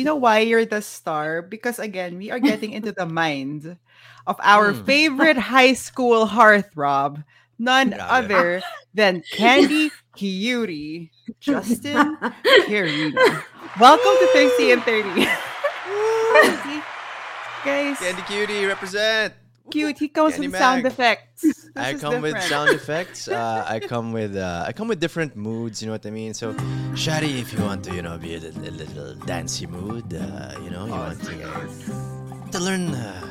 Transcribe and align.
You 0.00 0.06
know 0.08 0.16
why 0.16 0.38
you're 0.40 0.64
the 0.64 0.80
star? 0.80 1.42
Because 1.44 1.78
again, 1.78 2.16
we 2.16 2.30
are 2.32 2.38
getting 2.40 2.72
into 2.72 2.90
the 2.92 3.04
mind 3.04 3.76
of 4.26 4.36
our 4.40 4.72
Hmm. 4.72 4.84
favorite 4.88 5.36
high 5.36 5.74
school 5.74 6.24
heartthrob, 6.26 7.22
none 7.58 7.90
Grabe. 7.92 8.08
other 8.08 8.62
than 8.96 9.22
Candy 9.30 9.92
Kiyuri, 10.16 11.10
Justin 11.38 12.16
Quirino. 12.64 13.44
Welcome 13.78 14.16
to 14.24 14.26
Thirsty 14.32 14.72
and 14.72 14.82
30. 14.88 15.28
Guys, 17.62 17.98
Candy 18.00 18.22
Cutie, 18.22 18.64
represent. 18.64 19.34
Cute. 19.70 19.98
He 19.98 20.08
comes 20.08 20.34
Candy 20.34 20.48
with 20.48 20.56
sound 20.58 20.86
effects. 20.86 21.42
This 21.70 21.86
I 21.86 21.90
is 21.92 22.00
come 22.00 22.20
with 22.20 22.40
sound 22.42 22.70
effects. 22.70 23.28
Uh, 23.40 23.64
I 23.74 23.78
come 23.78 24.12
with 24.12 24.36
uh, 24.36 24.64
I 24.68 24.72
come 24.72 24.88
with 24.88 24.98
different 25.00 25.36
moods. 25.36 25.80
You 25.80 25.86
know 25.86 25.92
what 25.94 26.04
I 26.04 26.10
mean? 26.10 26.34
So, 26.34 26.52
Shadi, 27.02 27.38
if 27.40 27.52
you 27.54 27.60
want 27.62 27.84
to, 27.84 27.94
you 27.94 28.02
know, 28.02 28.18
be 28.18 28.34
a 28.34 28.40
little, 28.40 28.64
a 28.68 28.74
little 28.82 29.14
dancey 29.30 29.66
mood, 29.66 30.12
uh, 30.12 30.54
you 30.64 30.70
know, 30.70 30.84
you 30.86 30.92
Oh, 30.92 30.98
want 31.06 31.22
to, 31.22 31.34
uh, 31.48 32.50
to 32.50 32.58
learn 32.58 32.84
uh, 32.94 33.28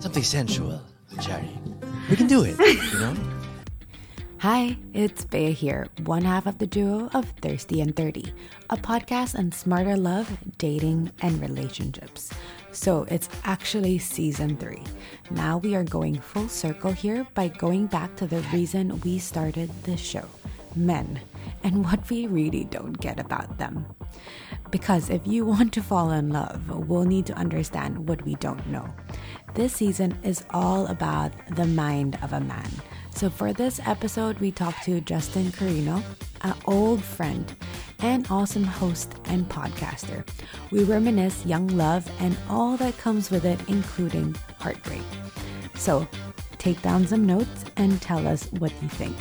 something 0.00 0.24
sensual, 0.24 0.82
Shadi, 1.26 1.54
we 2.10 2.16
can 2.16 2.26
do 2.26 2.42
it. 2.42 2.58
You 2.58 2.98
know? 3.04 3.14
Hi, 4.38 4.76
it's 4.92 5.24
Bea 5.24 5.52
here, 5.52 5.86
one 6.02 6.24
half 6.24 6.46
of 6.46 6.58
the 6.58 6.66
duo 6.66 7.08
of 7.14 7.30
Thirsty 7.40 7.80
and 7.80 7.94
30, 7.94 8.32
a 8.70 8.76
podcast 8.76 9.38
on 9.38 9.52
smarter 9.52 9.96
love, 9.96 10.26
dating, 10.58 11.12
and 11.22 11.40
relationships. 11.40 12.32
So 12.72 13.06
it's 13.08 13.28
actually 13.44 13.98
season 13.98 14.56
three. 14.56 14.82
Now 15.30 15.58
we 15.58 15.74
are 15.74 15.84
going 15.84 16.18
full 16.18 16.48
circle 16.48 16.92
here 16.92 17.26
by 17.34 17.48
going 17.48 17.86
back 17.86 18.16
to 18.16 18.26
the 18.26 18.40
reason 18.52 18.98
we 19.00 19.18
started 19.18 19.70
this 19.84 20.00
show 20.00 20.26
men 20.74 21.20
and 21.62 21.84
what 21.84 22.08
we 22.08 22.26
really 22.26 22.64
don't 22.64 22.98
get 22.98 23.20
about 23.20 23.58
them. 23.58 23.86
Because 24.70 25.10
if 25.10 25.20
you 25.26 25.44
want 25.44 25.72
to 25.74 25.82
fall 25.82 26.10
in 26.12 26.30
love, 26.30 26.88
we'll 26.88 27.04
need 27.04 27.26
to 27.26 27.34
understand 27.34 28.08
what 28.08 28.24
we 28.24 28.36
don't 28.36 28.66
know. 28.68 28.88
This 29.54 29.74
season 29.74 30.18
is 30.22 30.44
all 30.50 30.86
about 30.86 31.32
the 31.56 31.66
mind 31.66 32.18
of 32.22 32.32
a 32.32 32.40
man. 32.40 32.70
So 33.14 33.30
for 33.30 33.52
this 33.52 33.80
episode, 33.86 34.38
we 34.40 34.50
talked 34.50 34.82
to 34.84 35.00
Justin 35.00 35.52
Quirino, 35.52 36.02
an 36.40 36.54
old 36.64 37.02
friend 37.04 37.54
and 38.00 38.26
awesome 38.30 38.64
host 38.64 39.14
and 39.26 39.48
podcaster. 39.48 40.26
We 40.72 40.82
reminisce 40.82 41.46
young 41.46 41.68
love 41.68 42.10
and 42.20 42.36
all 42.50 42.76
that 42.78 42.98
comes 42.98 43.30
with 43.30 43.44
it, 43.44 43.60
including 43.68 44.34
heartbreak. 44.58 45.02
So 45.76 46.08
take 46.58 46.82
down 46.82 47.06
some 47.06 47.24
notes 47.24 47.64
and 47.76 48.00
tell 48.02 48.26
us 48.26 48.50
what 48.58 48.72
you 48.82 48.88
think. 48.88 49.16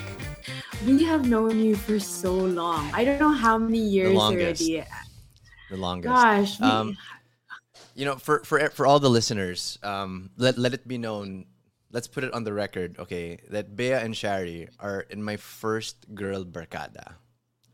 We 0.86 1.03
have 1.03 1.28
known 1.28 1.59
you 1.59 1.75
for 1.75 2.00
so 2.00 2.34
long. 2.34 2.89
I 2.94 3.06
don't 3.06 3.19
know 3.19 3.34
how 3.34 3.59
many 3.59 3.78
years 3.78 4.16
longest. 4.16 4.62
already. 4.64 4.88
The 5.69 5.78
longest. 5.78 6.09
Gosh, 6.12 6.62
Um, 6.62 6.97
you 7.94 8.06
know, 8.06 8.16
for 8.16 8.42
for 8.45 8.67
for 8.72 8.88
all 8.88 9.00
the 9.00 9.09
listeners, 9.09 9.78
um, 9.84 10.31
let 10.38 10.58
let 10.58 10.73
it 10.73 10.88
be 10.88 10.97
known. 10.97 11.45
Let's 11.92 12.08
put 12.08 12.23
it 12.23 12.34
on 12.34 12.44
the 12.44 12.53
record, 12.53 12.95
okay, 13.00 13.39
that 13.50 13.75
Bea 13.75 13.94
and 13.94 14.16
Shari 14.16 14.70
are 14.80 15.02
in 15.09 15.23
my 15.23 15.38
first 15.38 16.14
girl 16.16 16.45
barkada. 16.45 17.16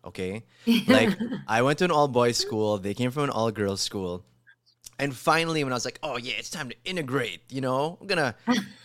Okay, 0.06 0.44
like 0.88 1.18
I 1.48 1.62
went 1.62 1.80
to 1.80 1.86
an 1.86 1.92
all 1.92 2.08
boys 2.08 2.38
school. 2.38 2.78
They 2.78 2.94
came 2.94 3.12
from 3.12 3.24
an 3.26 3.30
all 3.30 3.52
girls 3.52 3.82
school. 3.82 4.26
And 5.00 5.16
finally, 5.16 5.64
when 5.64 5.74
I 5.74 5.76
was 5.76 5.86
like, 5.86 6.00
"Oh 6.02 6.18
yeah, 6.18 6.34
it's 6.40 6.50
time 6.50 6.70
to 6.70 6.76
integrate," 6.84 7.42
you 7.50 7.62
know, 7.62 8.00
I'm 8.02 8.08
gonna 8.08 8.34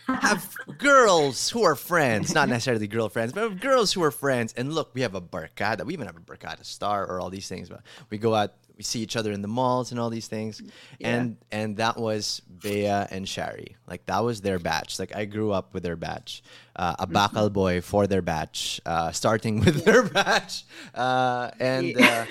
have 0.05 0.53
girls 0.77 1.49
who 1.49 1.63
are 1.63 1.75
friends, 1.75 2.35
not 2.35 2.49
necessarily 2.49 2.87
girlfriends, 2.87 3.33
but 3.33 3.59
girls 3.59 3.93
who 3.93 4.03
are 4.03 4.11
friends. 4.11 4.53
And 4.55 4.73
look, 4.73 4.91
we 4.93 5.01
have 5.01 5.15
a 5.15 5.21
barkada. 5.21 5.85
We 5.85 5.93
even 5.93 6.05
have 6.05 6.17
a 6.17 6.19
barkada 6.19 6.65
star 6.65 7.07
or 7.07 7.19
all 7.19 7.31
these 7.31 7.47
things. 7.47 7.69
But 7.69 7.81
we 8.11 8.19
go 8.19 8.35
out, 8.35 8.53
we 8.77 8.83
see 8.83 9.01
each 9.01 9.15
other 9.15 9.31
in 9.31 9.41
the 9.41 9.47
malls 9.47 9.91
and 9.91 9.99
all 9.99 10.09
these 10.09 10.27
things. 10.27 10.61
And 11.01 11.37
and 11.51 11.77
that 11.77 11.97
was 11.97 12.41
Bea 12.61 12.87
and 12.87 13.27
Shari. 13.27 13.75
Like 13.87 14.05
that 14.07 14.23
was 14.23 14.41
their 14.41 14.59
batch. 14.59 14.97
Like 14.99 15.15
I 15.15 15.25
grew 15.25 15.51
up 15.51 15.73
with 15.73 15.83
their 15.83 15.95
batch. 15.95 16.41
Uh, 16.75 16.95
a 16.99 17.05
bakal 17.07 17.53
boy 17.53 17.81
for 17.81 18.07
their 18.07 18.21
batch, 18.23 18.81
uh, 18.85 19.11
starting 19.11 19.59
with 19.61 19.85
their 19.85 20.01
batch. 20.17 20.65
Uh, 20.95 21.51
and 21.59 21.95
uh, 22.01 22.25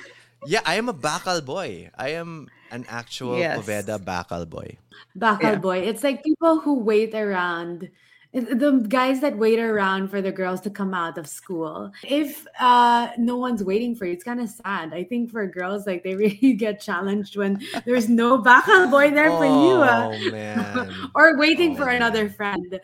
yeah, 0.47 0.60
I 0.66 0.75
am 0.75 0.88
a 0.88 0.94
bakal 0.94 1.44
boy. 1.44 1.91
I 1.97 2.19
am 2.19 2.48
an 2.70 2.84
actual 2.88 3.38
Yes. 3.38 3.58
Poveda 3.62 3.98
bakal 4.02 4.48
boy. 4.48 4.78
Bakal 5.16 5.42
Yeah. 5.42 5.62
boy. 5.62 5.78
It's 5.78 6.02
like 6.02 6.25
people 6.25 6.58
who 6.60 6.81
wait 6.81 7.14
around. 7.14 7.88
The 8.32 8.84
guys 8.88 9.20
that 9.20 9.37
wait 9.37 9.59
around 9.59 10.09
for 10.09 10.22
the 10.22 10.32
girls 10.32 10.62
to 10.62 10.70
come 10.70 10.94
out 10.94 11.19
of 11.19 11.26
school. 11.26 11.93
If 12.03 12.47
uh, 12.59 13.10
no 13.19 13.37
one's 13.37 13.62
waiting 13.62 13.94
for 13.94 14.06
you, 14.06 14.15
it's 14.15 14.25
kind 14.25 14.41
of 14.41 14.48
sad. 14.48 14.94
I 14.94 15.04
think 15.04 15.31
for 15.31 15.47
girls, 15.47 15.87
like 15.87 16.03
they 16.03 16.15
really 16.25 16.54
get 16.54 16.81
challenged 16.81 17.37
when 17.37 17.60
there's 17.84 18.09
no 18.09 18.38
bakal 18.41 18.91
boy 18.91 19.10
there 19.10 19.31
for 19.37 19.44
you, 19.44 19.82
uh, 19.82 20.09
Oh 20.10 20.31
man. 20.31 21.10
or 21.15 21.37
waiting 21.38 21.72
Oh, 21.72 21.76
for 21.76 21.87
man. 21.87 21.97
another 21.97 22.31
friend. 22.31 22.81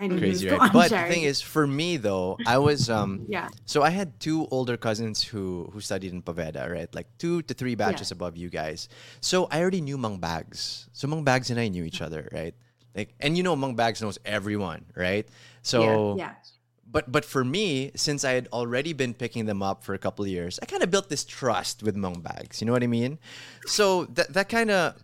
Anyways, 0.00 0.42
crazy 0.42 0.48
right 0.48 0.72
but 0.72 0.90
the 0.90 1.06
thing 1.06 1.22
is 1.22 1.40
for 1.40 1.68
me 1.68 1.96
though 1.96 2.36
i 2.44 2.58
was 2.58 2.90
um 2.90 3.24
yeah, 3.28 3.46
so 3.64 3.80
i 3.86 3.90
had 3.90 4.18
two 4.18 4.44
older 4.50 4.76
cousins 4.76 5.22
who 5.22 5.70
who 5.72 5.80
studied 5.80 6.10
in 6.12 6.20
Poveda 6.20 6.68
right 6.68 6.92
like 6.96 7.06
two 7.16 7.42
to 7.42 7.54
three 7.54 7.76
batches 7.76 8.10
above 8.10 8.36
you 8.36 8.50
guys 8.50 8.88
so 9.20 9.46
i 9.52 9.60
already 9.62 9.80
knew 9.80 9.96
mang 9.96 10.18
bags 10.18 10.90
so 10.92 11.06
mang 11.06 11.22
bags 11.22 11.48
and 11.48 11.60
i 11.60 11.68
knew 11.68 11.84
each 11.84 12.02
other 12.02 12.28
right 12.34 12.54
like 12.94 13.14
and 13.20 13.36
you 13.36 13.42
know 13.42 13.56
mang 13.56 13.74
bags 13.74 14.00
knows 14.00 14.18
everyone 14.24 14.84
right 14.94 15.28
so 15.62 16.16
yeah. 16.16 16.34
but 16.94 17.10
but 17.10 17.24
for 17.24 17.42
me, 17.42 17.90
since 17.96 18.22
I 18.22 18.32
had 18.38 18.46
already 18.52 18.92
been 18.92 19.14
picking 19.14 19.46
them 19.46 19.62
up 19.64 19.82
for 19.82 19.94
a 19.94 19.98
couple 19.98 20.24
of 20.24 20.30
years, 20.30 20.60
I 20.62 20.66
kind 20.66 20.82
of 20.82 20.92
built 20.92 21.08
this 21.08 21.24
trust 21.24 21.82
with 21.82 21.96
Mang 21.96 22.20
Bags. 22.20 22.60
You 22.60 22.68
know 22.68 22.72
what 22.76 22.84
I 22.84 22.86
mean? 22.86 23.18
So 23.66 24.04
that 24.14 24.30
that 24.34 24.48
kind 24.48 24.70
of 24.70 24.94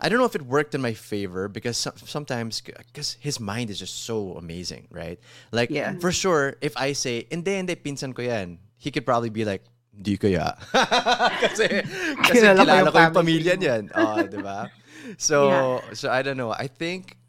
I 0.00 0.08
don't 0.08 0.18
know 0.18 0.24
if 0.24 0.34
it 0.34 0.42
worked 0.42 0.74
in 0.74 0.80
my 0.80 0.94
favor 0.96 1.46
because 1.46 1.76
some, 1.76 1.92
sometimes 2.02 2.64
because 2.64 3.20
his 3.20 3.38
mind 3.38 3.68
is 3.68 3.78
just 3.78 4.08
so 4.08 4.34
amazing, 4.40 4.88
right? 4.90 5.20
Like 5.52 5.70
Yeah. 5.70 5.94
for 6.00 6.10
sure, 6.10 6.56
if 6.64 6.74
I 6.74 6.96
say 6.96 7.28
hindi 7.30 7.54
hindi 7.54 7.76
pinsan 7.76 8.16
ko 8.16 8.24
yan, 8.24 8.58
he 8.80 8.90
could 8.90 9.04
probably 9.04 9.30
be 9.30 9.44
like 9.44 9.62
Di 9.92 10.16
kaya. 10.16 10.56
kasi 11.44 11.84
kasi 12.24 12.40
Kilala 12.40 12.56
ko 12.56 12.64
kilala 12.64 12.72
yung 12.72 12.88
ko 12.88 12.98
yung 13.04 13.12
family 13.12 13.16
pamilya 13.20 13.54
niyan. 13.60 13.82
Oh, 13.92 14.16
di 14.24 14.40
ba? 14.40 14.72
So, 15.20 15.36
so 15.98 16.08
I 16.08 16.24
don't 16.24 16.40
know. 16.40 16.56
I 16.56 16.72
think 16.72 17.19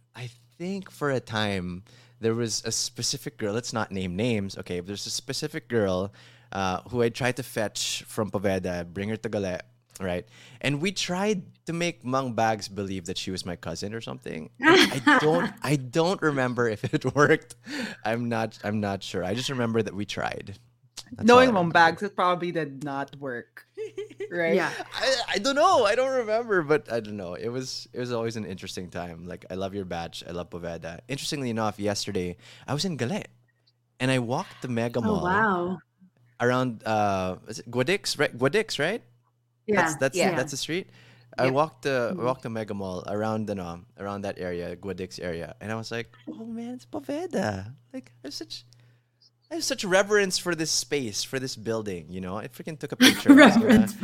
think 0.61 0.91
for 0.91 1.09
a 1.09 1.19
time 1.19 1.81
there 2.19 2.35
was 2.35 2.61
a 2.65 2.71
specific 2.71 3.39
girl. 3.39 3.51
Let's 3.51 3.73
not 3.73 3.91
name 3.91 4.15
names, 4.15 4.55
okay? 4.59 4.79
But 4.79 4.85
there's 4.87 5.07
a 5.07 5.09
specific 5.09 5.67
girl 5.67 6.13
uh, 6.51 6.81
who 6.89 7.01
I 7.01 7.09
tried 7.09 7.37
to 7.37 7.43
fetch 7.43 8.03
from 8.05 8.29
Poveda, 8.29 8.85
bring 8.85 9.09
her 9.09 9.17
to 9.17 9.27
Galet, 9.27 9.61
right? 9.99 10.23
And 10.61 10.79
we 10.79 10.91
tried 10.91 11.41
to 11.65 11.73
make 11.73 12.05
Mang 12.05 12.33
Bags 12.33 12.67
believe 12.67 13.05
that 13.05 13.17
she 13.17 13.31
was 13.31 13.43
my 13.43 13.55
cousin 13.55 13.95
or 13.95 14.01
something. 14.01 14.51
I 14.61 15.01
don't 15.21 15.51
I 15.63 15.77
don't 15.77 16.21
remember 16.21 16.69
if 16.69 16.93
it 16.93 17.15
worked. 17.15 17.55
I'm 18.05 18.29
not 18.29 18.59
I'm 18.63 18.79
not 18.79 19.01
sure. 19.01 19.23
I 19.23 19.33
just 19.33 19.49
remember 19.49 19.81
that 19.81 19.95
we 19.95 20.05
tried. 20.05 20.59
That's 21.13 21.27
Knowing 21.27 21.47
mom 21.47 21.55
remember. 21.55 21.73
bags, 21.73 22.03
it 22.03 22.15
probably 22.15 22.51
did 22.51 22.83
not 22.83 23.15
work. 23.17 23.65
Right? 24.31 24.55
Yeah. 24.55 24.71
I, 24.95 25.35
I 25.35 25.37
don't 25.39 25.55
know. 25.55 25.83
I 25.85 25.95
don't 25.95 26.15
remember, 26.23 26.61
but 26.63 26.91
I 26.91 26.99
don't 27.01 27.17
know. 27.17 27.33
It 27.33 27.49
was 27.49 27.87
it 27.91 27.99
was 27.99 28.11
always 28.11 28.37
an 28.37 28.45
interesting 28.45 28.89
time. 28.89 29.27
Like 29.27 29.43
I 29.51 29.55
love 29.55 29.73
your 29.75 29.83
batch. 29.83 30.23
I 30.27 30.31
love 30.31 30.49
Poveda. 30.49 30.99
Interestingly 31.09 31.49
enough, 31.49 31.79
yesterday 31.79 32.37
I 32.67 32.73
was 32.73 32.85
in 32.85 32.95
Galet, 32.97 33.27
and 33.99 34.09
I 34.09 34.19
walked 34.19 34.61
the 34.61 34.69
Mega 34.69 34.99
Oh 35.03 35.03
Mall 35.03 35.23
wow. 35.23 35.77
around 36.39 36.83
uh 36.87 37.37
is 37.47 37.59
it 37.59 37.69
Guadix, 37.69 38.17
right? 38.19 38.31
Guadix, 38.31 38.79
right? 38.79 39.03
Yeah. 39.67 39.75
That's 39.81 39.95
that's 39.95 40.17
Yeah. 40.17 40.35
that's 40.35 40.51
the 40.51 40.57
street. 40.57 40.87
I 41.37 41.47
Yep. 41.47 41.53
walked 41.53 41.81
the 41.83 42.15
I 42.17 42.23
walked 42.23 42.43
the 42.43 42.49
Mega 42.49 42.73
Mall 42.73 43.03
around 43.07 43.47
the 43.47 43.55
um, 43.59 43.85
around 43.99 44.21
that 44.23 44.39
area, 44.39 44.75
Guadix 44.75 45.19
area, 45.19 45.55
and 45.61 45.71
I 45.71 45.75
was 45.75 45.91
like, 45.91 46.11
oh 46.27 46.45
man, 46.45 46.75
it's 46.75 46.85
Poveda. 46.85 47.71
Like 47.93 48.11
have 48.23 48.33
such. 48.33 48.63
I 49.51 49.55
have 49.55 49.63
such 49.65 49.83
reverence 49.83 50.37
for 50.37 50.55
this 50.55 50.71
space, 50.71 51.23
for 51.23 51.37
this 51.37 51.55
building. 51.57 52.05
You 52.09 52.21
know, 52.21 52.37
I 52.37 52.47
freaking 52.47 52.79
took 52.79 52.93
a 52.93 52.95
picture. 53.05 53.31
I 53.31 53.45
was 53.45 53.57
gonna- 53.57 53.67
Reverence 53.67 53.95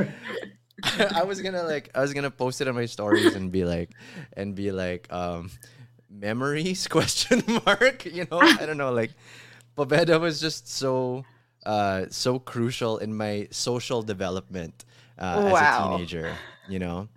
I 1.16 1.24
was 1.24 1.42
gonna 1.42 1.64
like 1.64 1.90
I 1.96 2.02
was 2.02 2.14
gonna 2.14 2.30
post 2.30 2.62
it 2.62 2.68
on 2.68 2.76
my 2.76 2.86
stories 2.86 3.34
and 3.34 3.52
be 3.52 3.66
like 3.66 3.90
and 4.34 4.54
be 4.54 4.72
like 4.72 5.12
um 5.12 5.50
memories 6.10 6.88
question 6.98 7.42
mark 7.66 8.06
you 8.06 8.28
know 8.30 8.40
I 8.40 8.66
don't 8.68 8.78
know 8.78 8.92
like 8.92 9.12
Poveda 9.76 10.20
was 10.22 10.40
just 10.40 10.68
so 10.70 11.26
uh 11.66 12.06
so 12.10 12.38
crucial 12.38 13.00
in 13.00 13.16
my 13.18 13.48
social 13.50 14.04
development 14.04 14.86
uh, 15.18 15.42
as 15.46 15.50
a 15.50 15.54
Wow. 15.54 15.90
teenager 15.98 16.36
you 16.70 16.78
know 16.78 17.10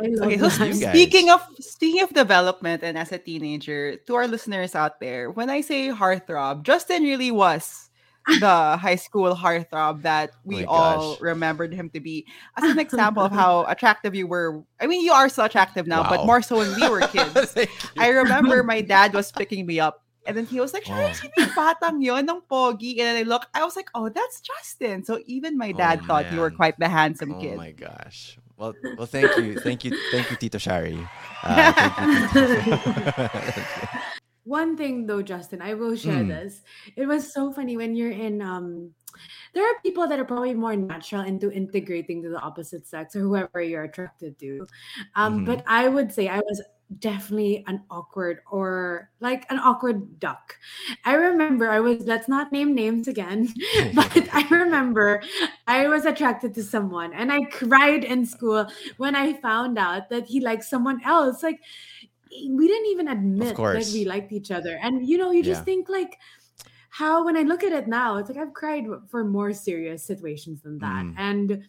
I 0.00 0.06
love 0.10 0.26
Okay, 0.26 0.36
that. 0.36 0.58
you 0.74 0.80
guys. 0.80 0.90
speaking 0.90 1.30
of 1.30 1.40
speaking 1.60 2.02
of 2.02 2.10
development 2.12 2.82
and 2.82 2.98
as 2.98 3.12
a 3.12 3.18
teenager, 3.18 3.96
to 3.96 4.14
our 4.14 4.26
listeners 4.26 4.74
out 4.74 4.98
there, 5.00 5.30
when 5.30 5.50
I 5.50 5.60
say 5.60 5.88
heartthrob, 5.88 6.62
Justin 6.64 7.04
really 7.04 7.30
was 7.30 7.90
the 8.40 8.76
high 8.80 8.96
school 8.98 9.36
heartthrob 9.36 10.02
that 10.02 10.30
oh 10.34 10.38
we 10.44 10.56
my 10.56 10.64
all 10.64 11.12
gosh. 11.14 11.20
remembered 11.20 11.72
him 11.72 11.90
to 11.90 12.00
be. 12.00 12.26
As 12.58 12.64
an 12.64 12.78
example 12.82 13.22
of 13.22 13.30
how 13.30 13.64
attractive 13.66 14.14
you 14.16 14.26
were. 14.26 14.62
I 14.80 14.86
mean, 14.88 15.04
you 15.04 15.12
are 15.12 15.28
so 15.28 15.44
attractive 15.44 15.86
now, 15.86 16.02
but 16.08 16.26
more 16.26 16.42
so 16.42 16.58
when 16.58 16.74
we 16.74 16.88
were 16.88 17.06
kids. 17.14 17.54
I 17.98 18.08
remember 18.08 18.64
my 18.64 18.80
dad 18.80 19.14
was 19.14 19.30
picking 19.30 19.64
me 19.66 19.78
up. 19.78 20.02
And 20.26 20.34
then 20.34 20.46
he 20.46 20.58
was 20.58 20.72
like, 20.72 20.86
Shari, 20.88 21.04
Oh. 21.04 21.12
sino 21.12 21.32
yung 21.36 21.50
batang 21.52 22.00
yun, 22.02 22.24
ng 22.24 22.40
pogi? 22.50 22.96
And 22.96 23.04
then 23.12 23.16
I 23.20 23.22
look, 23.28 23.44
I 23.52 23.62
was 23.62 23.76
like, 23.76 23.90
oh, 23.94 24.08
that's 24.08 24.40
Justin. 24.40 25.04
So 25.04 25.20
even 25.28 25.58
my 25.58 25.70
Oh, 25.70 25.76
dad 25.76 26.00
thought 26.08 26.32
you 26.32 26.40
were 26.40 26.50
quite 26.50 26.80
the 26.80 26.88
handsome 26.88 27.36
oh 27.36 27.40
kid. 27.40 27.54
Oh 27.54 27.56
my 27.60 27.70
gosh 27.76 28.38
Well, 28.56 28.74
well, 28.96 29.06
thank 29.06 29.36
you, 29.38 29.56
thank 29.56 29.84
you, 29.84 29.92
thank 30.10 30.30
you, 30.30 30.36
Tito 30.36 30.58
Shari. 30.58 30.98
Uh, 31.42 31.72
thank 31.72 31.98
you, 31.98 32.54
Tito. 32.62 33.88
One 34.44 34.76
thing 34.76 35.06
though, 35.06 35.22
Justin, 35.22 35.62
I 35.62 35.72
will 35.74 35.96
share 35.96 36.22
Mm. 36.22 36.28
this. 36.28 36.62
It 36.96 37.06
was 37.06 37.32
so 37.32 37.50
funny 37.50 37.76
when 37.76 37.96
you're 37.96 38.12
in 38.12 38.42
um 38.42 38.92
there 39.54 39.64
are 39.64 39.74
people 39.82 40.06
that 40.08 40.18
are 40.18 40.24
probably 40.24 40.52
more 40.54 40.74
natural 40.76 41.22
into 41.22 41.50
integrating 41.50 42.20
to 42.22 42.28
the 42.28 42.40
opposite 42.40 42.86
sex 42.86 43.14
or 43.14 43.20
whoever 43.20 43.62
you're 43.62 43.84
attracted 43.84 44.36
to. 44.40 44.66
Um, 45.14 45.40
Mhm. 45.40 45.46
but 45.46 45.62
I 45.66 45.88
would 45.88 46.12
say 46.12 46.26
I 46.28 46.38
was 46.40 46.60
definitely 46.98 47.64
an 47.66 47.82
awkward 47.90 48.40
or 48.50 49.10
like 49.20 49.46
an 49.50 49.58
awkward 49.58 50.20
duck. 50.20 50.56
I 51.04 51.14
remember 51.14 51.70
I 51.70 51.80
was 51.80 52.02
let's 52.06 52.28
not 52.28 52.52
name 52.52 52.74
names 52.74 53.08
again, 53.08 53.52
but 53.94 54.28
I 54.32 54.46
remember 54.50 55.22
I 55.66 55.88
was 55.88 56.04
attracted 56.04 56.54
to 56.54 56.62
someone 56.62 57.12
and 57.14 57.32
I 57.32 57.44
cried 57.44 58.04
in 58.04 58.26
school 58.26 58.66
when 58.98 59.16
I 59.16 59.32
found 59.34 59.78
out 59.78 60.08
that 60.10 60.26
he 60.26 60.40
liked 60.40 60.64
someone 60.64 61.02
else. 61.04 61.42
Like 61.42 61.60
we 62.48 62.66
didn't 62.68 62.86
even 62.90 63.08
admit 63.08 63.56
that 63.56 63.90
we 63.92 64.04
liked 64.04 64.32
each 64.32 64.50
other. 64.50 64.78
And 64.82 65.06
you 65.06 65.18
know, 65.18 65.30
you 65.30 65.42
just 65.42 65.60
Yeah. 65.60 65.64
think 65.64 65.88
like 65.88 66.18
how 66.90 67.24
when 67.24 67.36
I 67.36 67.42
look 67.42 67.64
at 67.64 67.72
it 67.72 67.88
now, 67.88 68.16
it's 68.18 68.28
like 68.28 68.38
I've 68.38 68.54
cried 68.54 68.86
for 69.08 69.24
more 69.24 69.52
serious 69.52 70.04
situations 70.04 70.62
than 70.62 70.78
that. 70.78 71.04
Mm. 71.04 71.14
And 71.18 71.64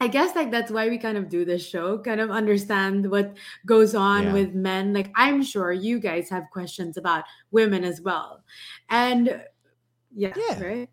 I 0.00 0.08
guess 0.08 0.34
like 0.34 0.50
that's 0.50 0.70
why 0.70 0.88
we 0.88 0.98
kind 0.98 1.16
of 1.16 1.28
do 1.28 1.44
this 1.44 1.64
show, 1.66 1.98
kind 1.98 2.20
of 2.20 2.30
understand 2.30 3.10
what 3.10 3.36
goes 3.64 3.94
on 3.94 4.24
Yeah. 4.24 4.32
with 4.32 4.54
men. 4.54 4.92
Like 4.92 5.10
I'm 5.14 5.42
sure 5.42 5.72
you 5.72 5.98
guys 6.00 6.28
have 6.30 6.44
questions 6.52 6.96
about 6.96 7.24
women 7.52 7.84
as 7.84 8.00
well. 8.00 8.42
And 8.90 9.42
yeah, 10.14 10.34
Yeah. 10.36 10.62
right? 10.62 10.90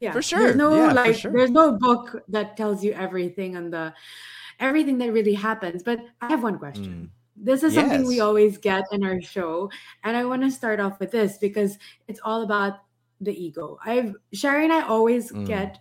Yeah. 0.00 0.12
For 0.12 0.22
sure. 0.22 0.40
There's 0.40 0.56
no 0.56 0.74
Yeah, 0.74 0.92
like 0.92 1.16
sure. 1.16 1.30
there's 1.32 1.50
no 1.50 1.76
book 1.78 2.22
that 2.28 2.56
tells 2.56 2.82
you 2.82 2.92
everything 2.92 3.56
and 3.56 3.72
the 3.72 3.92
everything 4.58 4.98
that 4.98 5.12
really 5.12 5.34
happens. 5.34 5.82
But 5.82 6.00
I 6.20 6.28
have 6.28 6.42
one 6.42 6.58
question. 6.58 7.10
Mm. 7.12 7.16
This 7.36 7.62
is 7.62 7.74
something 7.74 8.06
we 8.06 8.20
always 8.20 8.58
get 8.58 8.84
in 8.92 9.04
our 9.04 9.20
show. 9.20 9.70
And 10.04 10.16
I 10.16 10.24
want 10.24 10.42
to 10.42 10.50
start 10.50 10.80
off 10.80 10.98
with 11.00 11.10
this 11.10 11.38
because 11.38 11.78
it's 12.08 12.20
all 12.24 12.42
about 12.42 12.80
the 13.20 13.32
ego. 13.32 13.78
I've 13.84 14.14
Sherry 14.32 14.64
and 14.64 14.72
I 14.72 14.82
always 14.82 15.32
Mm. 15.32 15.46
get 15.46 15.78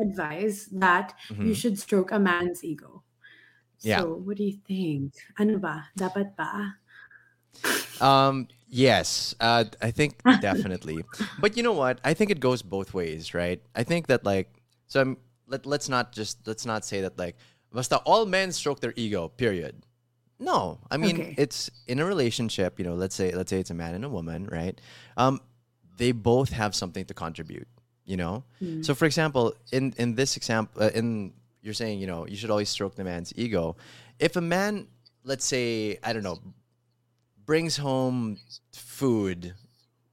advice 0.00 0.66
that 0.72 1.14
you 1.40 1.52
Mhm. 1.52 1.56
should 1.56 1.78
stroke 1.78 2.12
a 2.12 2.18
man's 2.18 2.64
ego. 2.64 3.02
Yeah. 3.80 4.00
So 4.00 4.14
what 4.14 4.36
do 4.36 4.44
you 4.44 4.58
think? 4.66 5.14
Ano 5.38 5.58
ba? 5.58 5.88
Dapat 5.96 6.36
ba? 6.36 6.80
Um, 8.00 8.48
yes, 8.68 9.34
uh, 9.40 9.64
I 9.80 9.90
think 9.90 10.22
definitely. 10.40 11.04
but 11.38 11.56
you 11.56 11.62
know 11.62 11.72
what? 11.72 12.00
I 12.04 12.14
think 12.14 12.30
it 12.30 12.40
goes 12.40 12.62
both 12.62 12.92
ways, 12.94 13.34
right? 13.34 13.62
I 13.74 13.82
think 13.84 14.06
that 14.08 14.24
like, 14.24 14.52
so 14.86 15.00
I'm, 15.00 15.16
let 15.48 15.64
let's 15.66 15.88
not 15.88 16.12
just 16.12 16.46
let's 16.46 16.66
not 16.66 16.84
say 16.84 17.00
that 17.02 17.18
like, 17.18 17.36
basta 17.72 17.98
all 17.98 18.26
men 18.26 18.52
stroke 18.52 18.80
their 18.80 18.92
ego. 18.96 19.28
Period. 19.28 19.82
No, 20.38 20.80
I 20.90 20.98
mean 20.98 21.24
Okay. 21.24 21.34
it's 21.36 21.70
in 21.86 21.98
a 22.00 22.04
relationship. 22.04 22.78
You 22.78 22.84
know, 22.84 22.94
let's 22.94 23.14
say 23.14 23.32
let's 23.32 23.50
say 23.50 23.60
it's 23.60 23.70
a 23.70 23.74
man 23.74 23.94
and 23.94 24.04
a 24.04 24.08
woman, 24.10 24.46
right? 24.52 24.78
Um, 25.16 25.40
they 25.96 26.12
both 26.12 26.50
have 26.50 26.74
something 26.74 27.04
to 27.06 27.14
contribute. 27.14 27.68
You 28.06 28.16
know, 28.16 28.44
Mm. 28.62 28.84
so 28.84 28.94
for 28.94 29.04
example, 29.06 29.54
in 29.72 29.92
in 29.98 30.14
this 30.14 30.36
example, 30.36 30.82
uh, 30.82 30.90
in 30.94 31.32
you're 31.62 31.74
saying 31.74 31.98
you 32.00 32.06
know 32.06 32.26
you 32.26 32.36
should 32.36 32.50
always 32.50 32.68
stroke 32.70 32.94
the 32.94 33.02
man's 33.04 33.32
ego. 33.36 33.76
If 34.18 34.36
a 34.36 34.40
man, 34.40 34.86
let's 35.24 35.44
say 35.44 35.98
I 36.04 36.12
don't 36.12 36.22
know, 36.22 36.38
brings 37.44 37.76
home 37.76 38.38
food, 38.72 39.54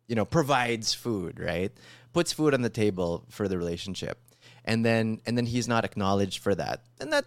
you 0.07 0.16
know, 0.16 0.25
provides 0.25 0.94
food, 0.94 1.40
right? 1.40 1.72
Puts 2.13 2.34
food 2.34 2.54
on 2.54 2.62
the 2.62 2.69
table 2.69 3.25
for 3.30 3.48
the 3.48 3.57
relationship. 3.57 4.18
And 4.66 4.84
then 4.86 5.22
and 5.25 5.38
then 5.38 5.45
he's 5.45 5.68
not 5.68 5.84
acknowledged 5.86 6.40
for 6.42 6.56
that. 6.56 6.84
And 7.00 7.12
that 7.13 7.25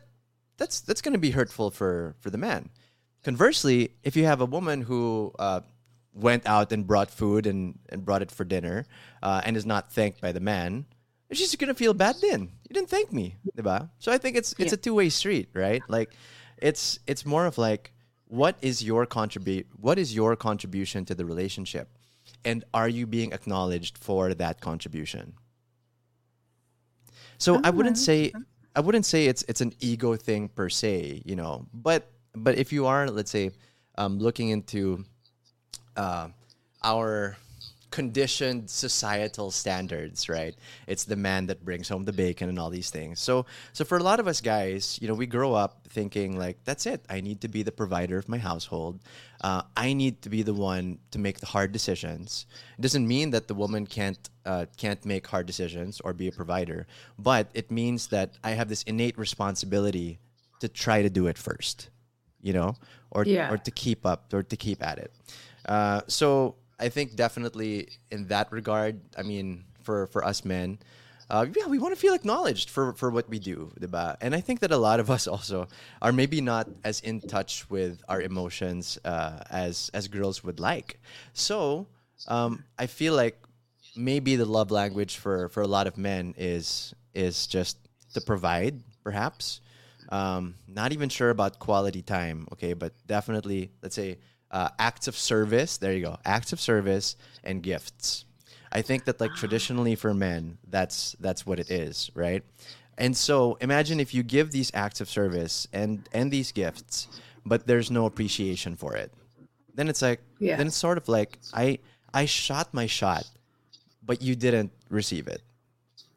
that's 0.57 0.81
that's 0.81 1.03
going 1.03 1.13
to 1.15 1.19
be 1.21 1.31
hurtful 1.31 1.71
for 1.71 2.15
for 2.21 2.31
the 2.31 2.39
man. 2.39 2.71
Conversely, 3.23 3.91
if 4.03 4.17
you 4.17 4.25
have 4.27 4.41
a 4.41 4.47
woman 4.47 4.83
who 4.83 5.33
uh, 5.39 5.61
went 6.17 6.47
out 6.47 6.73
and 6.73 6.87
brought 6.87 7.11
food 7.11 7.47
and, 7.47 7.79
and 7.91 8.05
brought 8.05 8.23
it 8.23 8.31
for 8.31 8.45
dinner 8.45 8.87
uh, 9.23 9.43
and 9.45 9.57
is 9.57 9.67
not 9.67 9.93
thanked 9.93 10.21
by 10.21 10.33
the 10.33 10.41
man, 10.41 10.87
she's 11.31 11.55
going 11.55 11.69
to 11.69 11.75
feel 11.75 11.95
bad 11.95 12.17
then. 12.21 12.51
You 12.69 12.75
didn't 12.75 12.89
thank 12.89 13.13
me, 13.13 13.37
diba? 13.57 13.91
So 13.99 14.11
I 14.11 14.19
think 14.19 14.37
it's 14.37 14.55
it's 14.59 14.73
a 14.73 14.77
two-way 14.77 15.11
street, 15.11 15.51
right? 15.55 15.83
Like 15.89 16.11
it's 16.59 16.99
it's 17.07 17.27
more 17.27 17.47
of 17.47 17.59
like 17.59 17.93
what 18.29 18.57
is 18.61 18.83
your 18.83 19.07
contribute 19.07 19.67
what 19.77 19.99
is 19.99 20.15
your 20.15 20.35
contribution 20.37 21.05
to 21.05 21.15
the 21.15 21.25
relationship 21.25 21.89
and 22.45 22.65
are 22.75 22.89
you 22.89 23.07
being 23.07 23.33
acknowledged 23.33 23.99
for 23.99 24.35
that 24.35 24.61
contribution 24.61 25.35
so 27.39 27.61
i 27.63 27.71
wouldn't 27.71 27.99
say 27.99 28.33
i 28.75 28.81
wouldn't 28.81 29.07
say 29.07 29.27
it's 29.27 29.45
it's 29.49 29.61
an 29.61 29.73
ego 29.81 30.17
thing 30.17 30.49
per 30.49 30.69
se 30.69 31.23
you 31.25 31.37
know 31.37 31.67
but 31.73 32.11
but 32.35 32.59
if 32.59 32.73
you 32.73 32.87
are 32.87 33.09
let's 33.09 33.31
say 33.31 33.51
um, 33.99 34.19
looking 34.19 34.51
into 34.51 35.05
uh, 35.96 36.28
our 36.82 37.37
conditioned 37.90 38.69
societal 38.69 39.50
standards, 39.50 40.28
right? 40.28 40.54
It's 40.87 41.04
the 41.04 41.16
man 41.16 41.46
that 41.46 41.64
brings 41.64 41.88
home 41.88 42.04
the 42.04 42.12
bacon 42.12 42.48
and 42.48 42.58
all 42.58 42.69
these 42.69 42.90
things. 42.90 43.20
So, 43.20 43.46
so 43.72 43.84
for 43.84 43.96
a 43.96 44.02
lot 44.02 44.20
of 44.20 44.26
us 44.26 44.40
guys, 44.40 44.98
you 45.00 45.08
know, 45.08 45.14
we 45.14 45.26
grow 45.26 45.54
up 45.54 45.87
thinking 45.88 46.38
like, 46.38 46.58
that's 46.64 46.84
it. 46.84 47.04
I 47.08 47.20
need 47.20 47.40
to 47.43 47.48
be 47.48 47.62
the 47.62 47.72
provider 47.72 48.19
of 48.19 48.28
my 48.28 48.38
household. 48.38 49.00
Uh, 49.40 49.62
I 49.76 49.93
need 49.93 50.20
to 50.22 50.28
be 50.28 50.43
the 50.43 50.52
one 50.52 50.98
to 51.12 51.19
make 51.19 51.40
the 51.40 51.46
hard 51.46 51.72
decisions. 51.72 52.46
It 52.78 52.82
doesn't 52.82 53.06
mean 53.06 53.31
that 53.31 53.48
the 53.48 53.54
woman 53.54 53.87
can't 53.87 54.28
uh, 54.44 54.66
can't 54.76 55.04
make 55.04 55.26
hard 55.26 55.46
decisions 55.46 56.00
or 56.00 56.12
be 56.12 56.28
a 56.28 56.32
provider, 56.32 56.87
but 57.19 57.48
it 57.54 57.70
means 57.70 58.08
that 58.08 58.32
I 58.44 58.50
have 58.50 58.69
this 58.69 58.82
innate 58.84 59.19
responsibility 59.19 60.19
to 60.60 60.69
try 60.69 61.02
to 61.02 61.10
do 61.10 61.26
it 61.28 61.38
first 61.38 61.90
you 62.43 62.52
know, 62.52 62.76
or 63.10 63.25
Yeah. 63.25 63.50
or 63.50 63.58
to 63.58 63.70
keep 63.72 64.06
up 64.06 64.32
or 64.32 64.43
to 64.44 64.56
keep 64.56 64.81
at 64.81 64.98
it. 64.98 65.10
Uh, 65.67 66.01
so 66.07 66.57
I 66.79 66.89
think 66.89 67.17
definitely 67.17 67.89
in 68.11 68.29
that 68.29 68.51
regard, 68.53 69.01
I 69.19 69.23
mean, 69.23 69.65
for 69.83 70.07
for 70.07 70.25
us 70.25 70.45
men, 70.45 70.79
uh, 71.29 71.47
yeah, 71.57 71.67
we 71.67 71.79
want 71.79 71.95
to 71.95 72.01
feel 72.01 72.15
acknowledged 72.15 72.71
for 72.71 72.93
for 72.93 73.11
what 73.11 73.29
we 73.29 73.39
do? 73.39 73.73
And 74.21 74.35
I 74.35 74.41
think 74.41 74.61
that 74.61 74.71
a 74.71 74.77
lot 74.77 75.01
of 75.01 75.11
us 75.11 75.27
also 75.27 75.69
are 76.01 76.13
maybe 76.13 76.41
not 76.41 76.69
as 76.85 77.01
in 77.01 77.21
touch 77.21 77.69
with 77.69 78.03
our 78.09 78.21
emotions 78.21 78.99
uh, 79.05 79.41
as 79.51 79.91
as 79.93 80.09
girls 80.09 80.45
would 80.45 80.61
like. 80.61 81.01
So 81.33 81.87
um, 82.29 82.65
I 82.79 82.87
feel 82.87 83.15
like 83.15 83.39
maybe 83.97 84.37
the 84.37 84.45
love 84.45 84.71
language 84.71 85.17
for 85.17 85.49
for 85.49 85.63
a 85.63 85.67
lot 85.67 85.87
of 85.87 85.99
men 85.99 86.35
is 86.37 86.95
is 87.15 87.47
just 87.47 87.79
to 88.15 88.21
provide, 88.21 88.83
perhaps. 89.03 89.61
Um, 90.09 90.55
not 90.69 90.93
even 90.93 91.09
sure 91.09 91.31
about 91.31 91.59
quality 91.59 92.01
time, 92.01 92.47
okay, 92.53 92.75
but 92.75 92.93
definitely, 93.08 93.73
let's 93.82 93.96
say, 93.96 94.19
uh, 94.50 94.69
acts 94.79 95.08
of 95.08 95.17
service. 95.17 95.76
There 95.76 95.93
you 95.93 96.03
go, 96.05 96.19
acts 96.24 96.53
of 96.53 96.60
service 96.60 97.17
and 97.44 97.62
gifts. 97.62 98.24
I 98.72 98.82
think 98.82 99.05
that 99.05 99.20
like 99.20 99.34
traditionally 99.34 99.94
for 99.94 100.12
men, 100.15 100.58
that's 100.69 101.17
that's 101.20 101.46
what 101.46 101.58
it 101.60 101.70
is, 101.70 102.10
right? 102.15 102.43
And 102.98 103.17
so 103.17 103.56
imagine 103.60 104.00
if 104.00 104.15
you 104.15 104.22
give 104.22 104.50
these 104.53 104.70
acts 104.74 105.00
of 105.00 105.08
service 105.08 105.67
and 105.72 106.08
and 106.12 106.31
these 106.31 106.53
gifts, 106.53 107.08
but 107.44 107.67
there's 107.67 107.91
no 107.91 108.06
appreciation 108.06 108.76
for 108.76 108.94
it. 108.96 109.12
Then 109.74 109.88
it's 109.88 110.03
like 110.03 110.20
Yeah. 110.38 110.56
then 110.56 110.69
it's 110.69 110.76
sort 110.76 110.98
of 110.98 111.08
like 111.08 111.38
I 111.55 111.79
I 112.12 112.24
shot 112.26 112.72
my 112.72 112.86
shot, 112.86 113.24
but 114.03 114.22
you 114.22 114.34
didn't 114.34 114.72
receive 114.88 115.26
it 115.29 115.43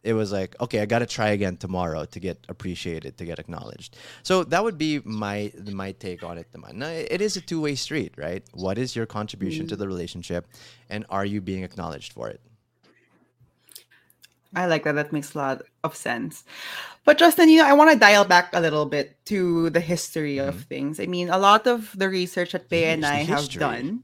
it 0.04 0.14
was 0.14 0.32
like 0.32 0.56
okay 0.62 0.80
i 0.80 0.86
gotta 0.86 1.06
try 1.06 1.30
again 1.30 1.58
tomorrow 1.58 2.06
to 2.06 2.20
get 2.20 2.38
appreciated 2.48 3.18
to 3.18 3.26
get 3.26 3.40
acknowledged 3.40 3.98
so 4.24 4.44
that 4.44 4.64
would 4.64 4.78
be 4.78 5.02
my 5.04 5.52
my 5.72 5.92
take 5.94 6.24
on 6.24 6.38
it. 6.38 6.48
Now, 6.74 6.88
it 6.88 7.22
is 7.22 7.36
a 7.38 7.42
two-way 7.42 7.76
street 7.76 8.14
right 8.18 8.44
what 8.54 8.78
is 8.78 8.96
your 8.96 9.06
contribution 9.06 9.68
to 9.68 9.76
the 9.76 9.86
mm. 9.86 9.90
relationship 9.90 10.48
and 10.90 11.06
are 11.10 11.26
you 11.26 11.42
being 11.42 11.64
acknowledged 11.64 12.14
for 12.14 12.30
it 12.30 12.42
I 14.56 14.66
like 14.66 14.84
that. 14.84 14.96
That 14.96 15.14
makes 15.14 15.36
a 15.36 15.38
lot 15.38 15.62
of 15.84 15.96
sense. 15.96 16.44
But 17.06 17.18
Justin, 17.18 17.50
you 17.50 17.60
know, 17.60 17.68
I 17.68 17.74
want 17.74 17.92
to 17.92 18.00
dial 18.00 18.26
back 18.26 18.50
a 18.54 18.60
little 18.60 18.86
bit 18.86 19.18
to 19.26 19.70
the 19.70 19.80
history 19.80 20.40
of 20.40 20.56
mm-hmm. 20.56 20.64
things. 20.64 21.00
I 21.00 21.06
mean, 21.06 21.30
a 21.30 21.38
lot 21.38 21.68
of 21.68 21.94
the 21.98 22.10
research 22.10 22.54
that 22.54 22.70
Bea 22.70 22.86
and 22.86 23.06
I 23.06 23.24
have 23.24 23.50
done, 23.50 24.04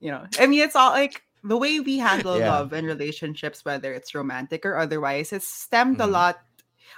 you 0.00 0.10
know, 0.10 0.26
I 0.38 0.46
mean, 0.46 0.60
it's 0.60 0.76
all 0.76 0.90
like 0.90 1.22
the 1.44 1.56
way 1.56 1.78
we 1.80 1.98
handle 1.98 2.38
Yeah. 2.38 2.50
love 2.50 2.72
and 2.72 2.86
relationships, 2.86 3.64
whether 3.64 3.92
it's 3.92 4.14
romantic 4.14 4.64
or 4.66 4.76
otherwise, 4.76 5.32
it's 5.32 5.46
stemmed 5.46 6.00
a 6.00 6.04
Mhm. 6.04 6.12
lot 6.12 6.40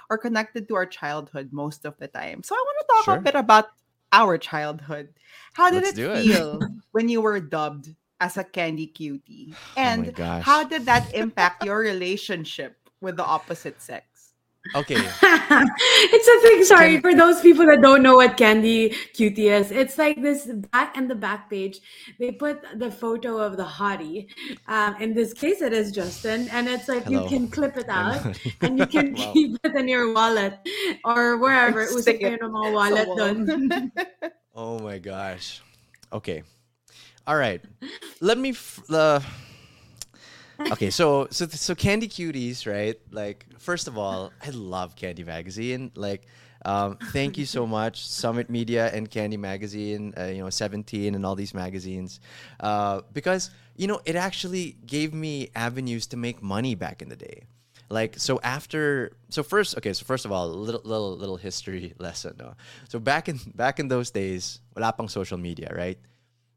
or 0.09 0.17
connected 0.17 0.67
to 0.67 0.75
our 0.75 0.85
childhood 0.85 1.51
most 1.51 1.85
of 1.85 1.97
the 1.99 2.07
time. 2.07 2.43
So 2.43 2.55
I 2.55 2.63
want 2.63 2.77
to 2.79 2.87
talk 2.95 3.05
Sure. 3.05 3.17
a 3.19 3.21
bit 3.23 3.35
about 3.35 3.65
our 4.11 4.37
childhood. 4.37 5.13
How 5.53 5.69
did 5.69 5.83
Let's 5.83 5.99
it 5.99 6.01
do 6.01 6.11
it. 6.13 6.23
feel 6.23 6.59
when 6.91 7.09
you 7.09 7.21
were 7.21 7.39
dubbed 7.39 7.93
as 8.19 8.37
a 8.37 8.43
candy 8.43 8.87
cutie? 8.87 9.59
Oh 9.77 9.81
And 9.83 10.15
gosh. 10.15 10.43
how 10.45 10.63
did 10.63 10.85
that 10.87 11.13
impact 11.13 11.63
your 11.63 11.79
relationship 11.79 12.77
with 13.01 13.17
the 13.17 13.25
opposite 13.25 13.81
sex? 13.81 14.05
Okay. 14.75 14.95
it's 15.23 16.27
a 16.27 16.37
thing. 16.43 16.63
Sorry 16.65 16.91
Can- 16.99 17.01
for 17.01 17.15
those 17.15 17.39
people 17.39 17.65
that 17.67 17.81
don't 17.81 18.03
know 18.03 18.15
what 18.15 18.35
Candy 18.35 18.89
Cutie 19.13 19.47
is. 19.47 19.71
It's 19.71 19.97
like 19.97 20.21
this 20.21 20.45
back 20.73 20.97
and 20.97 21.09
the 21.09 21.15
back 21.15 21.49
page. 21.49 21.79
They 22.19 22.31
put 22.31 22.59
the 22.75 22.91
photo 22.91 23.37
of 23.37 23.55
the 23.55 23.63
hottie. 23.63 24.27
Um, 24.67 24.95
in 24.99 25.13
this 25.13 25.31
case, 25.33 25.61
it 25.61 25.71
is 25.71 25.91
Justin, 25.91 26.49
and 26.51 26.67
it's 26.67 26.89
like 26.89 27.03
Hello. 27.05 27.23
you 27.23 27.29
can 27.29 27.47
clip 27.47 27.77
it 27.77 27.87
out 27.87 28.19
and 28.61 28.79
you 28.79 28.87
can 28.87 29.15
Wow. 29.15 29.31
keep 29.31 29.55
it 29.63 29.75
in 29.75 29.87
your 29.87 30.11
wallet 30.13 30.59
or 31.05 31.37
wherever. 31.37 31.87
Stick 31.87 32.19
Usap 32.19 32.35
it 32.35 32.41
kayo 32.41 32.43
ng 32.43 32.51
mga 32.51 32.69
wallet 32.75 33.07
Sa 33.07 33.15
dun. 33.15 33.91
Oh 34.57 34.79
my 34.79 34.97
gosh. 34.97 35.61
Okay. 36.11 36.41
All 37.27 37.37
right. 37.37 37.61
Let 38.19 38.35
me. 38.41 38.51
F- 38.51 38.81
uh, 38.89 39.21
okay, 40.71 40.89
so 40.89 41.27
so 41.31 41.47
so 41.47 41.75
Candy 41.75 42.07
Cuties, 42.07 42.65
right? 42.65 42.99
Like, 43.11 43.45
first 43.57 43.87
of 43.87 43.97
all, 43.97 44.31
I 44.45 44.49
love 44.49 44.95
Candy 44.95 45.23
Magazine. 45.23 45.91
Like, 45.95 46.25
um, 46.65 46.97
thank 47.11 47.37
you 47.37 47.45
so 47.45 47.67
much, 47.67 48.07
Summit 48.07 48.49
Media 48.49 48.89
and 48.93 49.09
Candy 49.09 49.37
Magazine. 49.37 50.13
Uh, 50.17 50.25
you 50.25 50.39
know, 50.39 50.49
Seventeen 50.49 51.15
and 51.15 51.25
all 51.25 51.35
these 51.35 51.53
magazines, 51.53 52.19
uh, 52.59 53.01
because 53.13 53.51
you 53.75 53.87
know 53.87 54.01
it 54.05 54.15
actually 54.15 54.77
gave 54.85 55.13
me 55.13 55.49
avenues 55.55 56.07
to 56.07 56.17
make 56.17 56.41
money 56.41 56.75
back 56.75 57.01
in 57.01 57.09
the 57.09 57.15
day. 57.15 57.43
Like 57.89 58.15
so 58.17 58.39
after 58.43 59.15
so 59.29 59.43
first 59.43 59.77
okay 59.77 59.93
so 59.93 60.03
first 60.03 60.25
of 60.25 60.31
all 60.31 60.49
little 60.49 60.81
little 60.83 61.15
little 61.15 61.37
history 61.37 61.93
lesson 61.99 62.35
no 62.37 62.53
so 62.89 62.99
back 62.99 63.29
in 63.29 63.39
back 63.55 63.79
in 63.79 63.87
those 63.87 64.11
days 64.11 64.59
wala 64.75 64.91
pang 64.91 65.07
social 65.07 65.37
media 65.37 65.71
right 65.71 65.97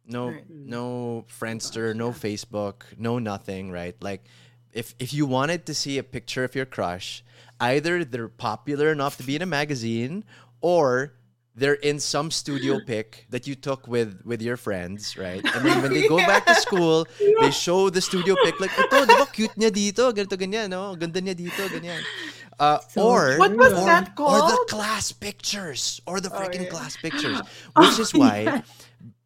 no 0.07 0.29
Right. 0.31 0.45
no 0.49 1.25
Friendster, 1.29 1.95
no 1.95 2.11
Facebook, 2.13 2.83
no 2.97 3.19
nothing, 3.19 3.71
right? 3.71 3.97
Like 4.01 4.25
if 4.73 4.95
if 4.99 5.13
you 5.13 5.27
wanted 5.27 5.67
to 5.67 5.75
see 5.75 5.99
a 5.99 6.03
picture 6.05 6.45
of 6.45 6.55
your 6.55 6.67
crush, 6.67 7.25
either 7.61 8.05
they're 8.05 8.29
popular 8.29 8.91
enough 8.93 9.17
to 9.19 9.23
be 9.25 9.37
in 9.37 9.43
a 9.43 9.47
magazine 9.47 10.25
or 10.61 11.15
they're 11.57 11.75
in 11.83 11.99
some 11.99 12.31
studio 12.31 12.79
pic 12.87 13.27
that 13.31 13.47
you 13.47 13.55
took 13.55 13.87
with 13.89 14.23
with 14.25 14.41
your 14.41 14.57
friends, 14.57 15.17
right? 15.19 15.43
And 15.55 15.67
then 15.67 15.83
when 15.83 15.93
they 15.93 16.07
go 16.09 16.19
back 16.33 16.47
to 16.47 16.55
school, 16.55 17.07
they 17.41 17.51
show 17.51 17.91
the 17.91 18.01
studio 18.01 18.37
pic 18.45 18.61
like, 18.61 18.71
ito, 18.79 19.05
di 19.05 19.15
ba 19.19 19.27
cute 19.27 19.55
niya 19.59 19.71
dito, 19.71 20.15
ganito, 20.15 20.39
ganyan, 20.39 20.71
no? 20.71 20.95
Ganda 20.95 21.21
niya 21.21 21.35
dito, 21.35 21.67
ganyan. 21.69 22.01
Uh, 22.61 22.79
So 22.93 23.03
or 23.03 23.37
What 23.41 23.57
was 23.57 23.73
or, 23.73 23.87
that 23.89 24.13
or 24.21 24.39
the 24.47 24.59
class 24.69 25.13
pictures 25.13 26.01
or 26.07 26.21
the 26.21 26.31
Oh, 26.31 26.39
freaking 26.39 26.65
yeah. 26.69 26.71
class 26.71 26.97
pictures, 26.97 27.41
which 27.77 27.99
is 27.99 28.13
Oh, 28.15 28.21
why 28.21 28.37
yeah. 28.47 28.61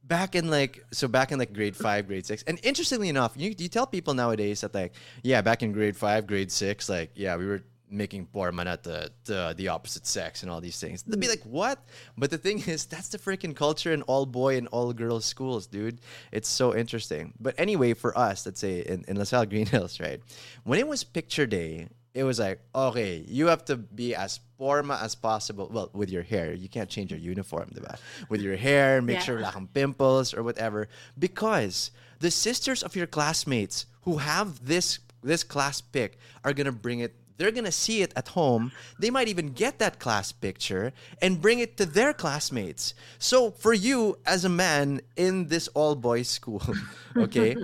Back 0.06 0.34
in 0.34 0.50
like 0.50 0.84
so 0.92 1.08
back 1.08 1.32
in 1.32 1.38
like 1.38 1.52
grade 1.52 1.76
five, 1.76 2.06
grade 2.06 2.26
six, 2.26 2.42
and 2.44 2.60
interestingly 2.62 3.08
enough, 3.08 3.32
you 3.36 3.54
you 3.56 3.68
tell 3.68 3.86
people 3.86 4.14
nowadays 4.14 4.60
that 4.60 4.74
like 4.74 4.94
yeah, 5.22 5.42
back 5.42 5.62
in 5.62 5.72
grade 5.72 5.96
five, 5.96 6.26
grade 6.26 6.52
six, 6.52 6.88
like 6.88 7.10
yeah, 7.14 7.36
we 7.36 7.46
were 7.46 7.62
making 7.90 8.26
porn 8.26 8.58
at 8.60 8.82
the, 8.82 9.10
the 9.24 9.54
the 9.56 9.68
opposite 9.68 10.06
sex 10.06 10.42
and 10.42 10.50
all 10.50 10.60
these 10.60 10.78
things. 10.78 11.02
They'd 11.02 11.20
be 11.20 11.28
like, 11.28 11.42
what? 11.44 11.78
But 12.18 12.30
the 12.30 12.38
thing 12.38 12.58
is, 12.66 12.86
that's 12.86 13.08
the 13.08 13.18
freaking 13.18 13.54
culture 13.54 13.92
in 13.92 14.02
all 14.02 14.26
boy 14.26 14.56
and 14.56 14.68
all 14.68 14.92
girls 14.92 15.24
schools, 15.24 15.66
dude. 15.66 16.00
It's 16.32 16.48
so 16.48 16.74
interesting. 16.74 17.32
But 17.40 17.54
anyway, 17.58 17.94
for 17.94 18.16
us, 18.18 18.44
let's 18.46 18.60
say 18.60 18.80
in, 18.80 19.04
in 19.08 19.16
LaSalle 19.16 19.46
Green 19.46 19.66
Hills, 19.66 20.00
right? 20.00 20.20
When 20.64 20.78
it 20.78 20.88
was 20.88 21.04
picture 21.04 21.46
day, 21.46 21.88
it 22.14 22.22
was 22.24 22.38
like, 22.38 22.60
okay, 22.74 23.24
you 23.26 23.48
have 23.48 23.64
to 23.66 23.76
be 23.76 24.14
as 24.14 24.38
forma 24.56 24.98
as 25.02 25.14
possible. 25.16 25.68
Well, 25.70 25.90
with 25.92 26.10
your 26.10 26.22
hair, 26.22 26.54
you 26.54 26.68
can't 26.68 26.88
change 26.88 27.10
your 27.10 27.18
uniform, 27.20 27.70
diba? 27.74 27.98
With 28.28 28.40
your 28.40 28.56
hair, 28.56 29.02
make 29.02 29.16
Yeah. 29.16 29.22
sure 29.22 29.42
kang 29.42 29.68
pimples 29.74 30.32
or 30.32 30.42
whatever. 30.44 30.88
Because 31.18 31.90
the 32.20 32.30
sisters 32.30 32.82
of 32.82 32.94
your 32.94 33.08
classmates 33.08 33.86
who 34.02 34.18
have 34.18 34.64
this 34.66 35.00
this 35.24 35.42
class 35.42 35.80
pic 35.80 36.18
are 36.44 36.52
gonna 36.52 36.70
bring 36.70 37.00
it. 37.00 37.14
They're 37.36 37.50
gonna 37.50 37.72
see 37.72 38.02
it 38.02 38.12
at 38.16 38.28
home. 38.28 38.72
They 38.98 39.10
might 39.10 39.28
even 39.28 39.48
get 39.48 39.78
that 39.78 39.98
class 39.98 40.30
picture 40.30 40.92
and 41.20 41.40
bring 41.40 41.58
it 41.58 41.76
to 41.78 41.86
their 41.86 42.12
classmates. 42.12 42.94
So 43.18 43.50
for 43.50 43.72
you 43.72 44.18
as 44.24 44.44
a 44.44 44.48
man 44.48 45.00
in 45.16 45.48
this 45.48 45.68
all 45.68 45.94
boys 45.94 46.28
school, 46.28 46.62
okay, 47.16 47.56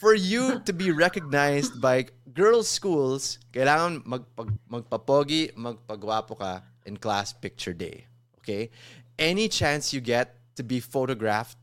for 0.00 0.14
you 0.14 0.60
to 0.64 0.72
be 0.72 0.90
recognized 0.90 1.80
by 1.80 2.06
girls' 2.32 2.68
schools, 2.68 3.38
kailangan 3.52 4.04
magpag, 4.04 4.50
magpapogi, 4.70 5.52
magpagwapo 5.54 6.38
ka 6.38 6.62
in 6.86 6.96
class 6.96 7.32
picture 7.32 7.72
day. 7.72 8.06
Okay? 8.40 8.70
Any 9.18 9.48
chance 9.48 9.92
you 9.92 10.00
get 10.00 10.36
to 10.56 10.62
be 10.62 10.80
photographed 10.80 11.58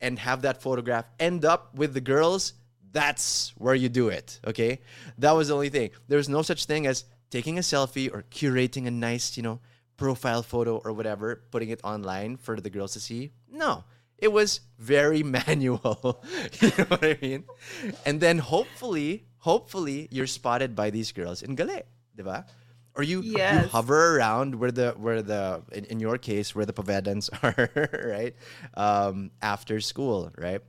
and 0.00 0.18
have 0.18 0.42
that 0.42 0.60
photograph 0.62 1.06
end 1.18 1.44
up 1.44 1.74
with 1.74 1.94
the 1.94 2.00
girls, 2.00 2.54
that's 2.96 3.52
where 3.58 3.74
you 3.74 3.90
do 3.90 4.08
it. 4.08 4.40
Okay? 4.46 4.80
That 5.18 5.32
was 5.32 5.48
the 5.48 5.54
only 5.54 5.68
thing. 5.68 5.90
There's 6.08 6.30
no 6.30 6.40
such 6.40 6.64
thing 6.64 6.86
as 6.86 7.04
taking 7.28 7.58
a 7.58 7.60
selfie 7.60 8.08
or 8.12 8.24
curating 8.30 8.86
a 8.86 8.90
nice, 8.90 9.36
you 9.36 9.42
know, 9.42 9.60
profile 9.98 10.42
photo 10.42 10.78
or 10.78 10.92
whatever, 10.92 11.42
putting 11.50 11.68
it 11.68 11.80
online 11.84 12.38
for 12.38 12.58
the 12.58 12.70
girls 12.70 12.94
to 12.94 13.00
see. 13.00 13.32
No. 13.52 13.84
It 14.16 14.32
was 14.32 14.60
very 14.78 15.22
manual. 15.38 16.24
you 16.60 16.72
know 16.78 16.84
what 16.88 17.04
I 17.04 17.18
mean? 17.20 17.44
And 18.06 18.18
then 18.18 18.38
hopefully, 18.38 19.26
hopefully 19.38 20.08
you're 20.10 20.26
spotted 20.26 20.74
by 20.74 20.88
these 20.88 21.12
girls 21.12 21.42
in 21.42 21.54
Gale, 21.54 21.82
diba? 22.16 22.46
Or 22.94 23.02
you, 23.02 23.20
you 23.20 23.36
hover 23.36 24.16
around 24.16 24.54
where 24.54 24.72
the 24.72 24.94
where 24.96 25.20
the 25.20 25.60
in, 25.70 25.84
in 25.84 26.00
your 26.00 26.16
case 26.16 26.54
where 26.54 26.64
the 26.64 26.72
Povedans 26.72 27.28
are, 27.44 27.68
right? 28.08 28.34
Um, 28.72 29.32
after 29.42 29.82
school, 29.82 30.32
right? 30.38 30.62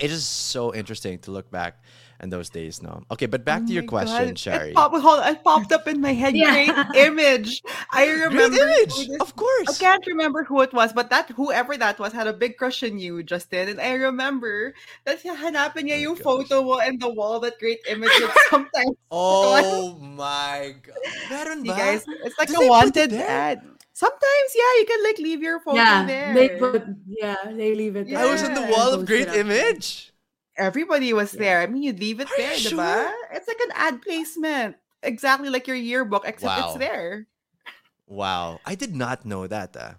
It 0.00 0.10
is 0.10 0.24
so 0.26 0.74
interesting 0.74 1.18
to 1.20 1.30
look 1.30 1.50
back 1.50 1.76
in 2.22 2.28
those 2.28 2.48
days 2.50 2.82
now. 2.82 3.00
Okay, 3.10 3.24
but 3.24 3.44
back 3.44 3.62
Oh 3.64 3.66
to 3.68 3.72
your 3.72 3.82
my 3.84 3.88
question, 3.88 4.26
God. 4.28 4.38
Shari. 4.38 4.70
It, 4.70 4.74
pop, 4.76 4.92
hold, 4.92 5.24
it 5.24 5.44
popped 5.44 5.72
up 5.72 5.88
in 5.88 6.00
my 6.00 6.12
head. 6.12 6.36
Yeah. 6.36 6.52
Great 6.52 6.96
image. 7.08 7.62
I 7.92 8.08
remember. 8.28 8.56
who 8.56 8.62
image, 8.64 8.96
this- 9.08 9.20
of 9.20 9.36
course. 9.36 9.68
I 9.68 9.72
can't 9.80 10.04
remember 10.06 10.44
who 10.44 10.60
it 10.60 10.72
was, 10.72 10.92
but 10.92 11.08
that 11.10 11.30
whoever 11.30 11.76
that 11.76 11.98
was 11.98 12.12
had 12.12 12.26
a 12.26 12.32
big 12.32 12.56
crush 12.56 12.82
on 12.82 12.98
you, 12.98 13.22
Justin. 13.22 13.68
And 13.68 13.80
I 13.80 13.94
remember 13.94 14.74
that 15.04 15.22
hanapin 15.24 15.88
niya 15.88 15.96
Oh 16.00 16.12
yung 16.12 16.14
gosh. 16.16 16.24
photo 16.24 16.62
mo 16.64 16.76
and 16.80 17.00
the 17.00 17.08
wall 17.08 17.40
that 17.40 17.58
great 17.58 17.80
image 17.88 18.12
would 18.20 18.32
sometimes. 18.50 18.96
Oh 19.10 19.96
my 20.00 20.76
god. 20.80 20.96
Meron 21.30 21.64
You 21.64 21.72
guys, 21.72 22.04
it's 22.24 22.36
like 22.38 22.48
Did 22.48 22.56
a 22.56 22.60
they 22.60 22.68
put 22.68 22.70
wanted 22.70 23.10
there? 23.12 23.28
ad. 23.28 23.60
Sometimes, 24.00 24.50
yeah, 24.56 24.72
you 24.80 24.86
can 24.88 25.00
like 25.04 25.18
leave 25.20 25.42
your 25.44 25.60
photo 25.60 25.76
yeah, 25.76 26.08
there. 26.08 26.32
they 26.32 26.48
put 26.56 26.82
yeah, 27.04 27.36
they 27.52 27.76
leave 27.76 27.96
it. 28.00 28.08
There. 28.08 28.16
I 28.16 28.24
was 28.24 28.40
in 28.40 28.56
the 28.56 28.64
wall 28.72 28.96
of 28.96 29.04
great 29.04 29.28
image. 29.28 30.08
Everybody 30.56 31.12
was 31.12 31.36
Yeah. 31.36 31.40
there. 31.40 31.58
I 31.60 31.66
mean, 31.68 31.84
you 31.84 31.92
leave 31.92 32.20
it 32.20 32.28
Are 32.32 32.36
there, 32.40 32.56
you 32.56 32.70
diba? 32.72 32.80
sure? 32.80 33.12
It's 33.36 33.48
like 33.48 33.60
an 33.60 33.72
ad 33.76 34.00
placement. 34.00 34.76
Exactly 35.04 35.48
like 35.52 35.68
your 35.68 35.76
yearbook, 35.76 36.24
except 36.24 36.48
Wow. 36.56 36.64
it's 36.72 36.80
there. 36.80 37.28
Wow. 38.08 38.60
I 38.64 38.74
did 38.74 38.96
not 38.96 39.24
know 39.24 39.46
that. 39.46 39.76
ah. 39.76 39.96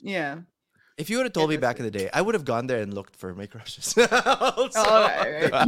Yeah. 0.00 0.48
If 0.96 1.10
you 1.10 1.16
would 1.18 1.26
have 1.26 1.32
told 1.32 1.50
me 1.50 1.56
was 1.56 1.60
back 1.60 1.78
in 1.80 1.84
the 1.84 1.90
day, 1.90 2.08
I 2.14 2.22
would 2.22 2.34
have 2.34 2.44
gone 2.44 2.66
there 2.68 2.80
and 2.80 2.94
looked 2.94 3.16
for 3.16 3.34
my 3.34 3.46
crushes. 3.46 3.92
also, 3.98 4.78
Oh, 4.78 5.04
right, 5.04 5.50
right. 5.50 5.52
diba? 5.52 5.66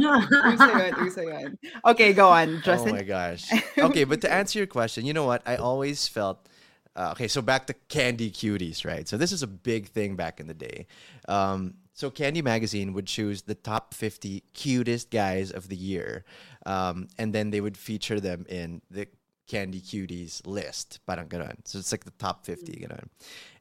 Uso 0.49 0.71
yun, 0.71 0.93
uso 1.03 1.21
yun. 1.21 1.57
Okay, 1.85 2.13
go 2.13 2.29
on, 2.29 2.61
Oh 2.65 2.85
my 2.87 3.03
gosh. 3.03 3.51
Okay, 3.77 4.03
but 4.05 4.21
to 4.21 4.31
answer 4.31 4.57
your 4.59 4.67
question, 4.71 5.05
you 5.05 5.13
know 5.13 5.25
what? 5.25 5.41
I 5.45 5.57
always 5.57 6.07
felt 6.07 6.47
uh, 6.97 7.11
okay. 7.11 7.27
So 7.27 7.41
back 7.41 7.67
to 7.67 7.73
Candy 7.87 8.31
Cuties, 8.31 8.83
right? 8.83 9.07
So 9.07 9.17
this 9.17 9.31
is 9.31 9.43
a 9.43 9.47
big 9.47 9.87
thing 9.89 10.15
back 10.15 10.39
in 10.39 10.47
the 10.47 10.53
day. 10.53 10.87
Um, 11.27 11.75
so 11.93 12.09
Candy 12.09 12.41
Magazine 12.41 12.93
would 12.93 13.07
choose 13.07 13.43
the 13.43 13.55
top 13.55 13.93
50 13.93 14.43
cutest 14.53 15.09
guys 15.09 15.51
of 15.51 15.69
the 15.69 15.75
year, 15.75 16.25
um, 16.65 17.07
and 17.17 17.33
then 17.33 17.51
they 17.51 17.61
would 17.61 17.77
feature 17.77 18.19
them 18.19 18.45
in 18.49 18.81
the 18.89 19.07
Candy 19.47 19.79
Cuties 19.79 20.45
list. 20.45 20.99
Parang 21.05 21.27
ganon. 21.27 21.57
So 21.65 21.79
it's 21.79 21.91
like 21.91 22.03
the 22.03 22.11
top 22.11 22.45
50, 22.45 22.73
ganon. 22.73 23.07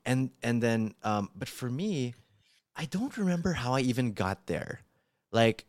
And 0.04 0.30
and 0.42 0.62
then, 0.62 0.94
um, 1.02 1.30
but 1.34 1.48
for 1.48 1.68
me, 1.68 2.14
I 2.74 2.86
don't 2.86 3.16
remember 3.16 3.52
how 3.52 3.74
I 3.74 3.80
even 3.80 4.12
got 4.12 4.46
there. 4.46 4.80
Like, 5.30 5.66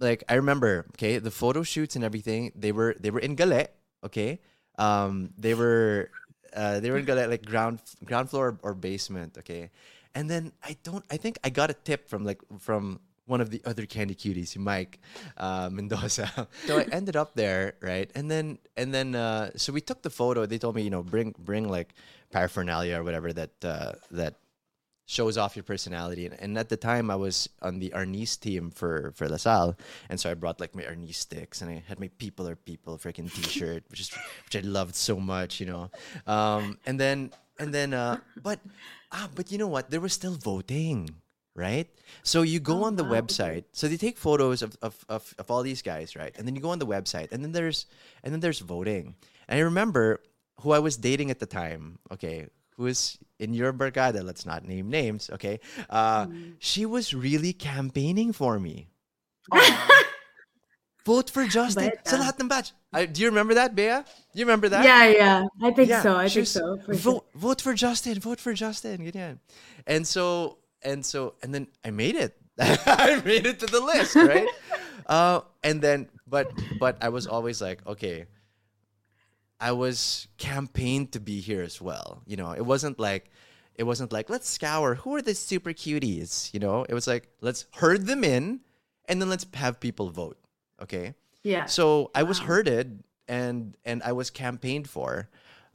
like 0.00 0.24
I 0.28 0.34
remember, 0.34 0.86
okay, 0.94 1.18
the 1.18 1.30
photo 1.30 1.62
shoots 1.62 1.96
and 1.96 2.04
everything, 2.04 2.52
they 2.54 2.72
were 2.72 2.96
they 2.98 3.10
were 3.10 3.20
in 3.20 3.36
Galet, 3.36 3.68
okay? 4.04 4.40
Um 4.78 5.30
they 5.36 5.54
were 5.54 6.10
uh 6.54 6.80
they 6.80 6.90
were 6.90 7.02
Galet 7.02 7.28
like 7.28 7.44
ground 7.44 7.80
ground 8.04 8.30
floor 8.30 8.58
or 8.62 8.74
basement, 8.74 9.38
okay? 9.38 9.70
And 10.14 10.28
then 10.28 10.52
I 10.62 10.76
don't 10.82 11.04
I 11.10 11.16
think 11.16 11.38
I 11.44 11.50
got 11.50 11.70
a 11.70 11.74
tip 11.74 12.08
from 12.08 12.24
like 12.24 12.40
from 12.58 13.00
one 13.26 13.40
of 13.42 13.50
the 13.50 13.60
other 13.66 13.84
candy 13.84 14.14
cuties, 14.14 14.56
Mike 14.56 14.98
uh, 15.36 15.68
Mendoza. 15.70 16.48
so 16.66 16.78
I 16.78 16.82
ended 16.92 17.14
up 17.14 17.34
there, 17.34 17.74
right? 17.80 18.10
And 18.14 18.30
then 18.30 18.58
and 18.76 18.92
then 18.92 19.14
uh 19.14 19.50
so 19.56 19.72
we 19.72 19.80
took 19.80 20.02
the 20.02 20.10
photo. 20.10 20.46
They 20.46 20.58
told 20.58 20.74
me, 20.74 20.82
you 20.82 20.90
know, 20.90 21.02
bring 21.02 21.34
bring 21.38 21.68
like 21.68 21.94
paraphernalia 22.32 22.98
or 22.98 23.04
whatever 23.04 23.32
that 23.32 23.52
uh 23.62 23.92
that 24.10 24.34
shows 25.08 25.40
off 25.40 25.56
your 25.56 25.64
personality. 25.64 26.28
And, 26.28 26.36
and 26.38 26.52
at 26.60 26.68
the 26.68 26.76
time, 26.76 27.10
I 27.10 27.16
was 27.16 27.48
on 27.64 27.80
the 27.80 27.90
Arnis 27.96 28.38
team 28.38 28.70
for 28.70 29.10
for 29.16 29.26
LaSalle, 29.26 29.74
and 30.12 30.20
so 30.20 30.30
I 30.30 30.34
brought 30.36 30.60
like 30.60 30.76
my 30.76 30.84
Arnis 30.84 31.16
sticks, 31.16 31.64
and 31.64 31.72
I 31.72 31.82
had 31.88 31.98
my 31.98 32.12
People 32.20 32.46
Are 32.46 32.54
People 32.56 33.00
freaking 33.00 33.32
T-shirt, 33.32 33.82
which 33.88 34.00
is 34.04 34.12
which 34.44 34.54
I 34.54 34.60
loved 34.62 34.94
so 34.94 35.16
much, 35.16 35.58
you 35.58 35.66
know. 35.66 35.90
Um, 36.28 36.78
and 36.84 37.00
then 37.00 37.32
and 37.58 37.72
then, 37.72 37.96
uh, 37.96 38.20
but 38.36 38.60
ah, 39.10 39.28
but 39.34 39.50
you 39.50 39.56
know 39.56 39.66
what? 39.72 39.90
There 39.90 40.04
was 40.04 40.12
still 40.12 40.36
voting. 40.36 41.10
Right, 41.58 41.90
so 42.22 42.46
you 42.46 42.60
go 42.62 42.84
Oh, 42.84 42.86
on 42.86 42.94
the 42.94 43.02
wow, 43.02 43.18
website. 43.18 43.64
So 43.74 43.88
they 43.90 43.96
take 43.98 44.14
photos 44.16 44.62
of, 44.62 44.78
of, 44.80 44.94
of, 45.08 45.34
of 45.42 45.50
all 45.50 45.64
these 45.66 45.82
guys, 45.82 46.14
right? 46.14 46.30
And 46.38 46.46
then 46.46 46.54
you 46.54 46.62
go 46.62 46.70
on 46.70 46.78
the 46.78 46.86
website, 46.86 47.32
and 47.34 47.42
then 47.42 47.50
there's 47.50 47.86
and 48.22 48.30
then 48.30 48.38
there's 48.38 48.60
voting. 48.62 49.16
And 49.48 49.58
I 49.58 49.62
remember 49.66 50.22
who 50.62 50.70
I 50.70 50.78
was 50.78 50.96
dating 50.96 51.32
at 51.34 51.40
the 51.42 51.50
time, 51.50 51.98
okay, 52.14 52.46
who 52.78 52.84
was 52.84 53.18
in 53.38 53.52
your 53.52 53.72
barkada, 53.74 54.24
let's 54.24 54.46
not 54.46 54.64
name 54.64 54.88
names, 54.88 55.28
okay? 55.34 55.60
Uh, 55.90 56.26
Mm. 56.26 56.54
She 56.58 56.86
was 56.86 57.12
really 57.12 57.52
campaigning 57.52 58.32
for 58.32 58.58
me. 58.58 58.88
Vote 61.06 61.30
for 61.30 61.46
Justin. 61.46 61.90
Sa 62.04 62.16
ah. 62.16 62.20
lahat 62.20 62.36
ng 62.38 62.48
batch. 62.52 62.76
Uh, 62.92 63.08
do 63.08 63.24
you 63.24 63.28
remember 63.32 63.56
that, 63.56 63.74
Bea? 63.74 64.04
You 64.36 64.44
remember 64.44 64.68
that? 64.68 64.84
Yeah, 64.84 65.08
yeah. 65.08 65.38
I 65.64 65.72
think 65.72 65.88
Yeah, 65.88 66.04
so. 66.04 66.14
I 66.20 66.28
think 66.28 66.44
was, 66.44 66.52
so. 66.52 66.76
For 66.84 66.92
sure. 66.94 67.00
vote, 67.00 67.24
vote 67.34 67.60
for 67.64 67.72
Justin. 67.72 68.20
Vote 68.20 68.38
for 68.38 68.52
Justin. 68.52 69.02
Ganyan. 69.08 69.40
And 69.88 70.04
so 70.06 70.58
and 70.84 71.00
so 71.00 71.34
and 71.40 71.54
then 71.54 71.72
I 71.80 71.90
made 71.90 72.14
it. 72.14 72.36
I 72.60 73.22
made 73.24 73.48
it 73.48 73.58
to 73.64 73.66
the 73.66 73.80
list, 73.80 74.20
right? 74.20 74.48
uh, 75.08 75.48
and 75.64 75.80
then 75.80 76.12
but 76.28 76.52
but 76.76 77.00
I 77.00 77.08
was 77.08 77.24
always 77.24 77.64
like, 77.64 77.80
okay, 77.88 78.28
I 79.60 79.72
was 79.72 80.28
campaigned 80.38 81.12
to 81.12 81.20
be 81.20 81.40
here 81.40 81.62
as 81.62 81.80
well. 81.80 82.22
You 82.26 82.36
know, 82.36 82.52
it 82.52 82.64
wasn't 82.64 82.98
like 82.98 83.30
it 83.74 83.84
wasn't 83.84 84.12
like 84.12 84.30
let's 84.30 84.48
scour 84.48 84.94
who 84.96 85.14
are 85.16 85.22
the 85.22 85.34
super 85.34 85.70
cuties. 85.70 86.52
You 86.54 86.60
know, 86.60 86.84
it 86.88 86.94
was 86.94 87.06
like 87.06 87.28
let's 87.40 87.66
herd 87.74 88.06
them 88.06 88.24
in, 88.24 88.60
and 89.06 89.20
then 89.20 89.28
let's 89.28 89.46
have 89.54 89.80
people 89.80 90.10
vote. 90.10 90.38
Okay. 90.82 91.14
Yeah. 91.42 91.66
So 91.66 92.10
I 92.14 92.22
was 92.22 92.40
Wow. 92.40 92.46
herded 92.46 93.04
and 93.28 93.76
and 93.84 94.02
I 94.02 94.12
was 94.12 94.30
campaigned 94.30 94.88
for, 94.88 95.28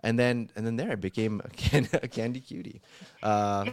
and 0.04 0.18
then 0.20 0.50
and 0.56 0.66
then 0.66 0.76
there 0.78 0.92
I 0.92 0.96
became 0.96 1.42
a, 1.44 1.50
can, 1.50 1.88
a 1.94 2.08
candy 2.08 2.40
cutie. 2.42 2.82
Uh, 3.22 3.68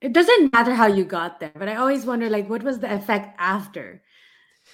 it 0.00 0.12
doesn't 0.12 0.52
matter 0.52 0.74
how 0.74 0.86
you 0.86 1.04
got 1.04 1.40
there, 1.40 1.52
but 1.54 1.68
I 1.68 1.76
always 1.76 2.04
wonder, 2.04 2.28
like, 2.28 2.48
what 2.48 2.62
was 2.62 2.78
the 2.80 2.92
effect 2.92 3.34
after? 3.38 4.02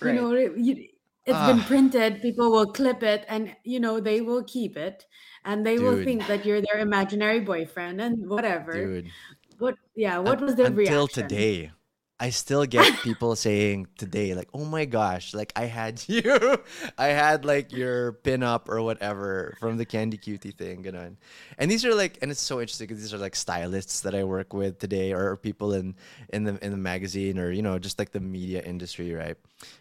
Right. 0.00 0.14
You 0.14 0.20
know, 0.20 0.32
you, 0.56 0.88
it's 1.26 1.42
been 1.46 1.60
Ah. 1.60 1.64
printed. 1.66 2.20
People 2.22 2.50
will 2.50 2.72
clip 2.72 3.02
it, 3.02 3.24
and 3.28 3.56
you 3.64 3.80
know 3.80 4.00
they 4.00 4.20
will 4.20 4.44
keep 4.44 4.76
it, 4.76 5.06
and 5.44 5.64
they 5.66 5.78
will 5.78 5.96
think 6.02 6.26
that 6.26 6.44
you're 6.46 6.60
their 6.62 6.78
imaginary 6.80 7.40
boyfriend 7.40 8.00
and 8.00 8.28
whatever. 8.28 8.72
dude, 8.72 9.14
What? 9.58 9.76
Yeah. 9.94 10.18
What 10.18 10.40
was 10.40 10.56
the 10.56 10.66
until 10.66 11.06
reaction? 11.06 11.08
today? 11.08 11.72
I 12.20 12.28
still 12.28 12.66
get 12.66 13.00
people 13.02 13.34
saying 13.34 13.88
today, 13.96 14.34
like, 14.34 14.48
"Oh 14.52 14.66
my 14.66 14.84
gosh, 14.84 15.32
like 15.32 15.52
I 15.56 15.64
had 15.64 16.04
you, 16.06 16.60
I 16.98 17.06
had 17.06 17.46
like 17.46 17.72
your 17.72 18.12
pin 18.12 18.42
up 18.42 18.68
or 18.68 18.82
whatever 18.82 19.56
from 19.58 19.78
the 19.78 19.86
Candy 19.86 20.18
Cutie 20.18 20.52
thing." 20.52 20.84
Ganun. 20.84 21.16
And 21.56 21.70
these 21.70 21.84
are 21.86 21.94
like, 21.94 22.18
and 22.20 22.30
it's 22.30 22.42
so 22.42 22.60
interesting 22.60 22.88
because 22.88 23.02
these 23.02 23.14
are 23.14 23.18
like 23.18 23.34
stylists 23.34 24.02
that 24.02 24.14
I 24.14 24.24
work 24.24 24.52
with 24.52 24.78
today, 24.78 25.12
or, 25.12 25.36
people 25.40 25.72
in 25.72 25.96
in 26.28 26.44
the 26.44 26.62
in 26.62 26.70
the 26.70 26.76
magazine, 26.76 27.38
or 27.38 27.50
you 27.50 27.62
know, 27.62 27.78
just 27.78 27.98
like 27.98 28.12
the 28.12 28.20
media 28.20 28.60
industry, 28.60 29.14
right? 29.14 29.38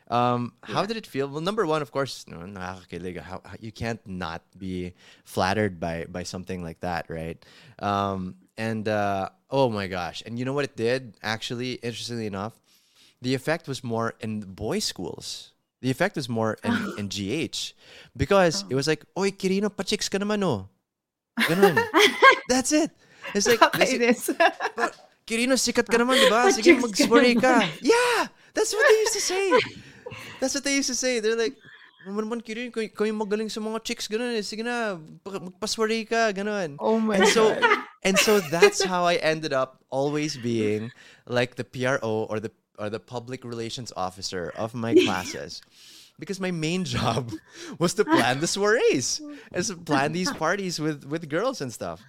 Um, 0.07 0.53
how 0.63 0.85
did 0.85 0.95
it 0.95 1.05
feel? 1.05 1.27
Well, 1.27 1.41
number 1.41 1.65
one, 1.65 1.81
of 1.81 1.91
course, 1.91 2.25
no, 2.27 2.39
how 2.55 3.41
you 3.59 3.71
can't 3.71 3.99
not 4.07 4.41
be 4.57 4.93
flattered 5.25 5.79
by 5.79 6.05
by 6.07 6.23
something 6.23 6.63
like 6.63 6.79
that, 6.79 7.09
right? 7.09 7.43
Um, 7.79 8.35
and 8.59 8.91
uh, 8.91 9.31
oh 9.47 9.71
my 9.71 9.87
gosh! 9.87 10.19
And 10.27 10.35
you 10.35 10.43
know 10.43 10.51
what 10.51 10.67
it 10.67 10.75
did? 10.75 11.15
Actually, 11.23 11.79
interestingly 11.79 12.27
enough, 12.27 12.59
the 13.23 13.31
effect 13.31 13.71
was 13.71 13.79
more 13.81 14.19
in 14.19 14.43
boys' 14.43 14.83
schools. 14.83 15.55
The 15.79 15.87
effect 15.87 16.19
was 16.19 16.27
more 16.27 16.59
in, 16.67 16.75
in 16.99 17.05
GH 17.07 17.71
because 18.11 18.67
it 18.67 18.75
was 18.75 18.83
like, 18.83 19.07
"Oy, 19.15 19.31
Quirino, 19.31 19.71
pa-chicks 19.71 20.11
ka 20.11 20.19
naman, 20.19 20.43
oh." 20.43 20.67
Ganun. 21.39 21.79
That's 22.51 22.75
it. 22.75 22.91
It's 23.31 23.47
like, 23.47 23.59
but, 24.75 24.91
Quirino, 25.23 25.55
sikat 25.55 25.87
ka 25.87 25.95
naman, 25.95 26.19
di 26.19 26.27
ba? 26.27 26.51
Sige, 26.51 26.75
mag-soiree 26.75 27.39
ka. 27.39 27.63
Yeah! 27.79 28.27
That's 28.51 28.75
what 28.75 28.83
they 28.83 28.97
used 29.07 29.15
to 29.15 29.23
say. 29.23 29.45
That's 30.43 30.51
what 30.51 30.65
they 30.67 30.75
used 30.75 30.91
to 30.91 30.99
say. 30.99 31.23
They're 31.23 31.39
like, 31.39 31.55
naman 32.03 32.27
naman, 32.27 32.39
Quirino, 32.43 32.75
kung 32.91 33.07
yung 33.07 33.21
magaling 33.23 33.47
sa 33.47 33.63
mga 33.63 33.79
chicks, 33.87 34.11
ganun 34.11 34.35
eh. 34.35 34.43
Sige 34.43 34.67
na, 34.67 34.99
pa- 35.23 35.39
magpa-soiree 35.39 36.03
ka, 36.03 36.35
ganun. 36.35 36.75
oh 36.81 36.99
my 36.99 37.23
And 37.23 37.27
so, 37.29 37.55
god. 37.55 37.87
And 38.03 38.17
so 38.17 38.39
that's 38.39 38.83
how 38.83 39.05
I 39.05 39.15
ended 39.15 39.53
up 39.53 39.83
always 39.89 40.37
being 40.37 40.91
like 41.25 41.55
the 41.55 41.63
PRO 41.63 42.27
or 42.29 42.39
the 42.39 42.51
or 42.77 42.89
the 42.89 42.99
public 42.99 43.43
relations 43.43 43.91
officer 43.95 44.53
of 44.55 44.73
my 44.73 44.93
classes. 45.05 45.61
Because 46.19 46.39
my 46.39 46.51
main 46.51 46.83
job 46.83 47.31
was 47.79 47.93
to 47.95 48.03
plan 48.03 48.39
the 48.39 48.47
soirees, 48.47 49.21
and 49.53 49.63
to 49.65 49.75
plan 49.77 50.11
these 50.11 50.31
parties 50.45 50.79
with 50.79 51.05
with 51.05 51.29
girls 51.29 51.61
and 51.61 51.71
stuff. 51.71 52.01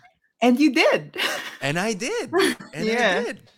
And 0.43 0.59
you 0.59 0.73
did. 0.73 1.17
And 1.61 1.79
I 1.79 1.93
did. 1.93 2.31
And 2.73 2.87
Yeah. 2.87 3.21
I 3.21 3.23
did. 3.25 3.51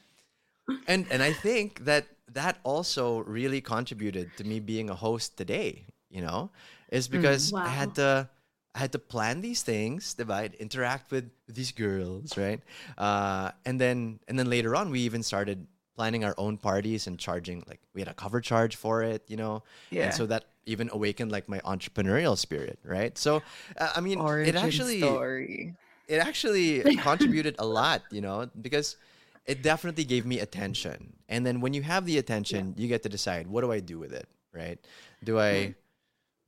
And 0.86 1.06
and 1.10 1.22
I 1.22 1.32
think 1.32 1.84
that 1.84 2.06
that 2.32 2.58
also 2.64 3.18
really 3.20 3.60
contributed 3.60 4.36
to 4.36 4.44
me 4.44 4.60
being 4.60 4.88
a 4.90 4.94
host 4.94 5.36
today, 5.36 5.86
you 6.10 6.22
know, 6.22 6.50
is 6.90 7.06
hmm, 7.06 7.12
because 7.12 7.52
I 7.52 7.68
had 7.68 7.94
to 7.96 8.28
I 8.74 8.78
had 8.78 8.92
to 8.92 8.98
plan 8.98 9.40
these 9.42 9.62
things, 9.62 10.14
divide, 10.14 10.54
interact 10.54 11.10
with 11.10 11.30
these 11.46 11.72
girls, 11.72 12.36
right? 12.38 12.60
Uh, 12.96 13.50
and 13.66 13.80
then 13.80 14.20
and 14.28 14.38
then 14.38 14.48
later 14.48 14.74
on 14.74 14.90
we 14.90 15.00
even 15.00 15.22
started 15.22 15.66
planning 15.94 16.24
our 16.24 16.34
own 16.38 16.56
parties 16.56 17.06
and 17.06 17.18
charging 17.18 17.62
like 17.68 17.80
we 17.94 18.00
had 18.00 18.08
a 18.08 18.14
cover 18.14 18.40
charge 18.40 18.76
for 18.76 19.02
it, 19.02 19.22
you 19.28 19.36
know. 19.36 19.62
Yeah. 19.90 20.04
And 20.04 20.14
so 20.14 20.24
that 20.26 20.44
even 20.64 20.88
awakened 20.92 21.30
like 21.30 21.48
my 21.48 21.60
entrepreneurial 21.60 22.38
spirit, 22.38 22.78
right? 22.84 23.16
So 23.18 23.42
uh, 23.76 23.92
I 23.94 24.00
mean 24.00 24.18
Origin 24.18 24.56
it 24.56 24.58
actually 24.58 24.98
story. 25.00 25.74
it 26.08 26.16
actually 26.18 26.80
contributed 26.96 27.56
a 27.58 27.66
lot, 27.66 28.02
you 28.10 28.22
know, 28.22 28.48
because 28.60 28.96
it 29.44 29.62
definitely 29.62 30.04
gave 30.04 30.24
me 30.24 30.38
attention. 30.40 31.12
And 31.28 31.44
then 31.44 31.60
when 31.60 31.74
you 31.74 31.82
have 31.82 32.06
the 32.06 32.16
attention, 32.18 32.74
you 32.78 32.88
get 32.88 33.02
to 33.02 33.08
decide 33.08 33.46
what 33.46 33.60
do 33.62 33.72
I 33.72 33.80
do 33.80 33.98
with 33.98 34.12
it, 34.12 34.28
right? 34.54 34.78
Do 35.24 35.38
I, 35.40 35.74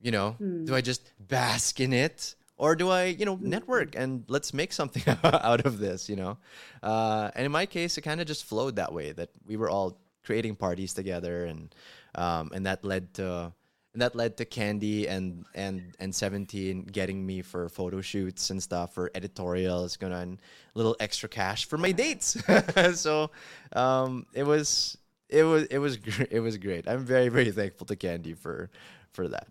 you 0.01 0.11
know, 0.11 0.35
do 0.39 0.75
I 0.75 0.81
just 0.81 1.11
bask 1.19 1.79
in 1.79 1.93
it? 1.93 2.35
Or 2.57 2.73
do 2.75 2.89
I, 2.89 3.05
you 3.05 3.25
know, 3.25 3.37
network 3.41 3.95
and 3.95 4.23
let's 4.29 4.53
make 4.53 4.71
something 4.71 5.03
out 5.23 5.65
of 5.65 5.77
this, 5.77 6.07
you 6.07 6.15
know? 6.15 6.37
Uh, 6.81 7.29
and 7.35 7.45
in 7.45 7.51
my 7.51 7.65
case, 7.65 7.97
it 7.97 8.01
kind 8.01 8.21
of 8.21 8.27
just 8.27 8.45
flowed 8.45 8.77
that 8.77 8.93
way 8.93 9.11
that 9.11 9.29
we 9.45 9.57
were 9.57 9.69
all 9.69 9.99
creating 10.23 10.55
parties 10.55 10.93
together 10.93 11.45
and 11.45 11.75
um, 12.15 12.51
and 12.53 12.65
that 12.65 12.83
led 12.85 13.13
to 13.15 13.51
and 13.95 14.01
that 14.01 14.13
led 14.13 14.35
to 14.37 14.45
Candy 14.45 15.07
and 15.07 15.45
and 15.55 15.95
and 15.99 16.13
Seventeen 16.13 16.83
getting 16.83 17.25
me 17.25 17.41
for 17.41 17.69
photo 17.69 18.01
shoots 18.01 18.49
and 18.49 18.61
stuff 18.61 18.93
for 18.93 19.09
editorials, 19.15 19.95
gonna 19.95 20.17
and 20.17 20.41
little 20.73 20.97
extra 20.99 21.29
cash 21.29 21.65
for 21.65 21.77
my 21.77 21.93
dates. 21.93 22.37
so 22.95 23.31
um, 23.73 24.25
it 24.33 24.43
was 24.43 24.97
it 25.29 25.43
was 25.43 25.63
it 25.67 25.77
was 25.77 25.95
gr- 25.95 26.23
it 26.29 26.41
was 26.41 26.57
great. 26.57 26.89
I'm 26.89 27.05
very 27.05 27.29
very 27.29 27.51
thankful 27.51 27.85
to 27.87 27.95
Candy 27.95 28.33
for 28.33 28.69
for 29.13 29.29
that. 29.29 29.47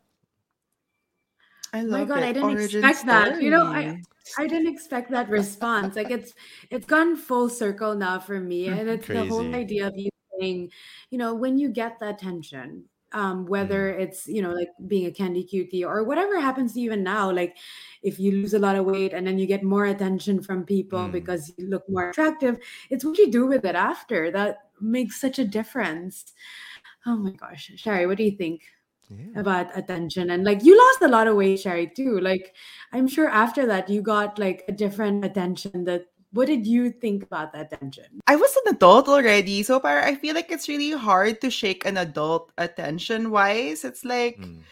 I 1.75 1.81
Oh 1.81 1.85
love 1.87 2.09
my 2.09 2.15
god, 2.15 2.23
it. 2.23 2.27
I 2.27 2.33
didn't 2.33 2.51
Origin 2.51 2.85
expect 2.85 3.07
that. 3.07 3.43
You 3.43 3.51
know, 3.51 3.67
I. 3.67 4.01
I 4.39 4.47
didn't 4.47 4.73
expect 4.73 5.11
that 5.11 5.29
response. 5.29 5.97
Like 5.97 6.11
it's 6.11 6.33
it's 6.71 6.87
gone 6.87 7.15
full 7.15 7.51
circle 7.51 7.95
now 7.95 8.19
for 8.19 8.41
me, 8.41 8.69
and 8.73 8.89
it's 8.89 9.07
the 9.07 9.27
whole 9.27 9.55
idea 9.55 9.87
of 9.87 9.93
you 9.97 10.09
saying, 10.41 10.71
you 11.11 11.19
know, 11.19 11.35
when 11.35 11.59
you 11.59 11.69
get 11.69 12.01
that 12.01 12.15
attention, 12.15 12.85
um, 13.13 13.45
whether 13.45 13.91
it's 13.91 14.27
you 14.27 14.41
know 14.41 14.53
like 14.53 14.69
being 14.89 15.07
a 15.07 15.13
candy 15.13 15.45
cutie 15.45 15.85
or 15.85 16.05
whatever 16.05 16.41
happens 16.41 16.73
to 16.73 16.81
you 16.81 16.87
even 16.87 17.03
now, 17.03 17.31
like 17.31 17.57
if 18.03 18.19
you 18.19 18.33
lose 18.33 18.55
a 18.55 18.59
lot 18.59 18.77
of 18.77 18.87
weight 18.87 19.13
and 19.13 19.27
then 19.27 19.39
you 19.39 19.47
get 19.47 19.63
more 19.63 19.85
attention 19.87 20.43
from 20.43 20.65
people 20.65 21.01
Mm. 21.01 21.13
because 21.13 21.53
you 21.59 21.69
look 21.69 21.85
more 21.89 22.09
attractive, 22.11 22.59
it's 22.91 23.05
what 23.05 23.19
you 23.19 23.31
do 23.31 23.47
with 23.47 23.65
it 23.67 23.75
after 23.77 24.31
that 24.31 24.71
makes 24.81 25.21
such 25.21 25.39
a 25.39 25.45
difference. 25.45 26.33
Oh 27.07 27.17
my 27.17 27.33
gosh, 27.33 27.71
Sherry, 27.77 28.07
what 28.07 28.17
do 28.17 28.25
you 28.25 28.37
think? 28.37 28.63
Yeah. 29.11 29.41
about 29.41 29.77
attention 29.77 30.31
and 30.31 30.45
like 30.45 30.65
you 30.65 30.73
lost 30.77 31.03
a 31.03 31.09
lot 31.13 31.27
of 31.29 31.37
weight 31.37 31.61
sherry 31.61 31.87
too 31.87 32.19
like 32.21 32.55
i'm 32.93 33.07
sure 33.07 33.29
after 33.29 33.67
that 33.67 33.89
you 33.89 34.01
got 34.01 34.39
like 34.39 34.65
a 34.67 34.73
different 34.73 35.25
attention 35.25 35.85
that 35.85 36.07
what 36.33 36.49
did 36.49 36.67
you 36.67 36.91
think 36.91 37.23
about 37.23 37.53
that 37.53 37.71
attention 37.71 38.19
I 38.27 38.35
was 38.35 38.51
an 38.65 38.75
adult 38.75 39.07
already, 39.07 39.63
so 39.63 39.79
para 39.79 40.03
I 40.03 40.17
feel 40.17 40.35
like 40.35 40.51
it's 40.51 40.67
really 40.67 40.91
hard 40.91 41.39
to 41.43 41.51
shake 41.51 41.87
an 41.87 41.95
adult 41.97 42.51
attention 42.59 43.31
wise. 43.31 43.85
It's 43.85 44.03
like 44.03 44.41
Mm. 44.43 44.65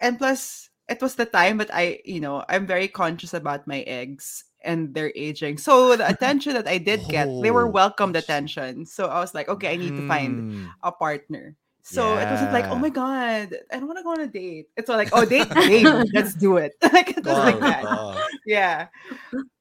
and 0.00 0.16
plus 0.16 0.70
it 0.88 1.02
was 1.04 1.14
the 1.20 1.26
time 1.28 1.58
that 1.60 1.68
I, 1.74 2.00
you 2.08 2.18
know, 2.24 2.42
I'm 2.48 2.64
very 2.66 2.88
conscious 2.88 3.34
about 3.36 3.68
my 3.68 3.84
eggs 3.84 4.44
and 4.64 4.94
their 4.96 5.12
aging. 5.14 5.58
So 5.60 5.92
the 5.96 6.08
attention 6.14 6.54
that 6.56 6.66
I 6.66 6.78
did 6.80 7.04
get, 7.12 7.28
they 7.44 7.50
were 7.52 7.68
welcomed 7.68 8.16
attention. 8.16 8.86
So 8.88 9.06
I 9.12 9.20
was 9.20 9.34
like, 9.36 9.48
okay, 9.52 9.72
I 9.72 9.76
need 9.76 9.94
to 10.00 10.08
find 10.08 10.32
Mm. 10.48 10.72
a 10.82 10.90
partner. 10.90 11.54
So 11.82 12.16
it 12.18 12.30
wasn't 12.30 12.52
like, 12.52 12.66
oh 12.66 12.76
my 12.76 12.90
god, 12.90 13.54
I 13.72 13.78
don't 13.78 13.86
want 13.86 13.98
to 13.98 14.04
go 14.04 14.10
on 14.12 14.20
a 14.20 14.26
date. 14.26 14.68
It's 14.76 14.88
all 14.90 14.96
like, 14.96 15.08
oh, 15.12 15.24
date, 15.24 15.48
date, 15.50 15.86
let's 16.14 16.34
do 16.34 16.56
it. 16.58 16.72
like 16.92 17.10
it 17.16 17.24
was 17.24 17.38
like 17.38 17.56
Oh, 17.56 17.60
that. 17.60 17.84
oh. 17.86 18.28
Yeah. 18.46 18.88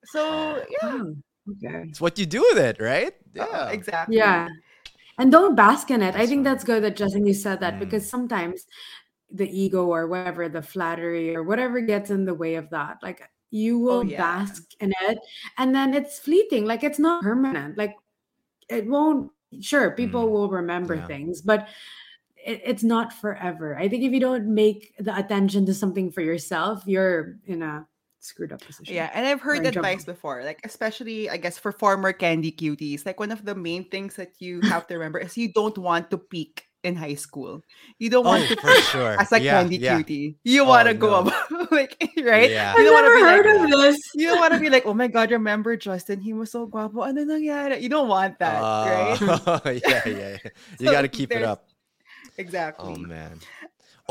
So 0.05 0.63
yeah, 0.69 0.77
oh, 0.83 1.15
okay 1.51 1.85
It's 1.89 2.01
what 2.01 2.17
you 2.19 2.25
do 2.25 2.41
with 2.41 2.57
it, 2.57 2.77
right? 2.79 3.13
uh, 3.39 3.69
exactly. 3.71 4.17
yeah 4.17 4.47
and 5.19 5.31
don't 5.31 5.53
bask 5.55 5.91
in 5.91 6.01
it 6.01 6.15
i 6.15 6.25
think 6.25 6.39
right. 6.45 6.51
that's 6.51 6.63
good 6.63 6.81
that 6.83 6.95
justin 6.97 7.25
you 7.27 7.33
said 7.33 7.59
that 7.59 7.75
Mm. 7.75 7.79
because 7.79 8.09
sometimes 8.09 8.65
the 9.31 9.45
ego 9.47 9.85
or 9.85 10.07
whatever 10.07 10.49
the 10.49 10.61
flattery 10.61 11.35
or 11.35 11.43
whatever 11.43 11.79
gets 11.79 12.09
in 12.09 12.25
the 12.25 12.33
way 12.33 12.55
of 12.55 12.69
that 12.71 12.97
like 13.03 13.21
you 13.51 13.77
will 13.77 14.03
yeah. 14.03 14.17
bask 14.17 14.63
in 14.81 14.91
it 15.07 15.19
and 15.57 15.75
then 15.75 15.93
it's 15.93 16.17
fleeting 16.19 16.65
like 16.65 16.83
it's 16.83 16.97
not 16.99 17.21
permanent 17.21 17.77
like 17.77 17.95
it 18.67 18.87
won't 18.87 19.31
sure 19.61 19.91
people 19.91 20.25
Mm. 20.27 20.31
will 20.31 20.49
remember 20.49 20.95
Yeah. 20.95 21.07
things 21.07 21.41
but 21.41 21.67
it, 22.49 22.61
it's 22.65 22.83
not 22.83 23.13
forever 23.13 23.77
i 23.77 23.87
think 23.87 24.03
if 24.03 24.11
you 24.11 24.19
don't 24.19 24.47
make 24.49 24.93
the 24.99 25.13
attention 25.15 25.65
to 25.65 25.73
something 25.73 26.11
for 26.11 26.21
yourself 26.21 26.83
you're 26.85 27.37
in 27.45 27.61
a 27.61 27.85
screwed 28.19 28.51
up 28.51 28.59
position. 28.59 28.95
Yeah, 28.95 29.09
and 29.13 29.25
I've 29.25 29.39
heard 29.39 29.63
Or 29.63 29.71
jump 29.71 29.87
advice 29.87 30.03
before, 30.03 30.43
like 30.43 30.59
especially 30.67 31.29
I 31.29 31.37
guess 31.37 31.57
for 31.57 31.71
former 31.71 32.11
candy 32.11 32.51
cuties, 32.51 33.05
like 33.05 33.19
one 33.19 33.31
of 33.31 33.45
the 33.45 33.55
main 33.55 33.87
things 33.89 34.15
that 34.19 34.35
you 34.43 34.59
have 34.67 34.87
to 34.87 34.95
remember 34.95 35.19
is 35.19 35.37
you 35.37 35.53
don't 35.53 35.77
want 35.77 36.11
to 36.11 36.17
peak 36.19 36.67
in 36.83 36.95
high 36.95 37.15
school. 37.15 37.63
You 37.97 38.09
don't 38.09 38.25
want 38.25 38.43
Oh, 38.43 38.47
to 38.51 38.59
for 38.59 38.75
peak 38.75 38.83
sure. 38.91 39.15
as 39.19 39.31
a 39.31 39.39
Yeah, 39.39 39.63
candy 39.63 39.77
yeah. 39.79 40.03
cutie. 40.03 40.35
You 40.43 40.63
Oh, 40.63 40.67
want 40.67 40.87
to 40.87 40.93
go 40.93 41.11
no. 41.11 41.31
above, 41.31 41.71
like 41.71 41.95
right? 42.23 42.51
Yeah. 42.51 42.75
You 42.75 42.83
don't 42.83 42.93
want 42.93 43.07
to 43.07 43.11
never 43.11 43.15
be 43.15 43.21
heard 43.23 43.45
like 43.47 43.55
of 43.55 43.79
this. 43.79 43.99
you 44.15 44.27
don't 44.27 44.39
want 44.39 44.53
to 44.53 44.59
be 44.59 44.69
like, 44.69 44.85
oh 44.89 44.93
my 44.93 45.07
god, 45.07 45.31
remember 45.31 45.77
Justin? 45.77 46.19
He 46.19 46.33
was 46.33 46.51
so 46.51 46.67
guapo. 46.67 47.03
Ano 47.07 47.23
nangyari? 47.23 47.79
You 47.81 47.89
don't 47.89 48.07
want 48.11 48.39
that, 48.39 48.59
right? 48.83 49.15
Uh, 49.21 49.59
yeah, 49.65 50.01
yeah, 50.05 50.09
yeah. 50.09 50.37
You 50.79 50.87
So 50.87 50.91
got 50.91 51.01
to 51.03 51.07
keep 51.07 51.31
it 51.31 51.43
up. 51.43 51.68
Exactly. 52.39 52.93
Oh 52.93 52.97
man. 52.97 53.39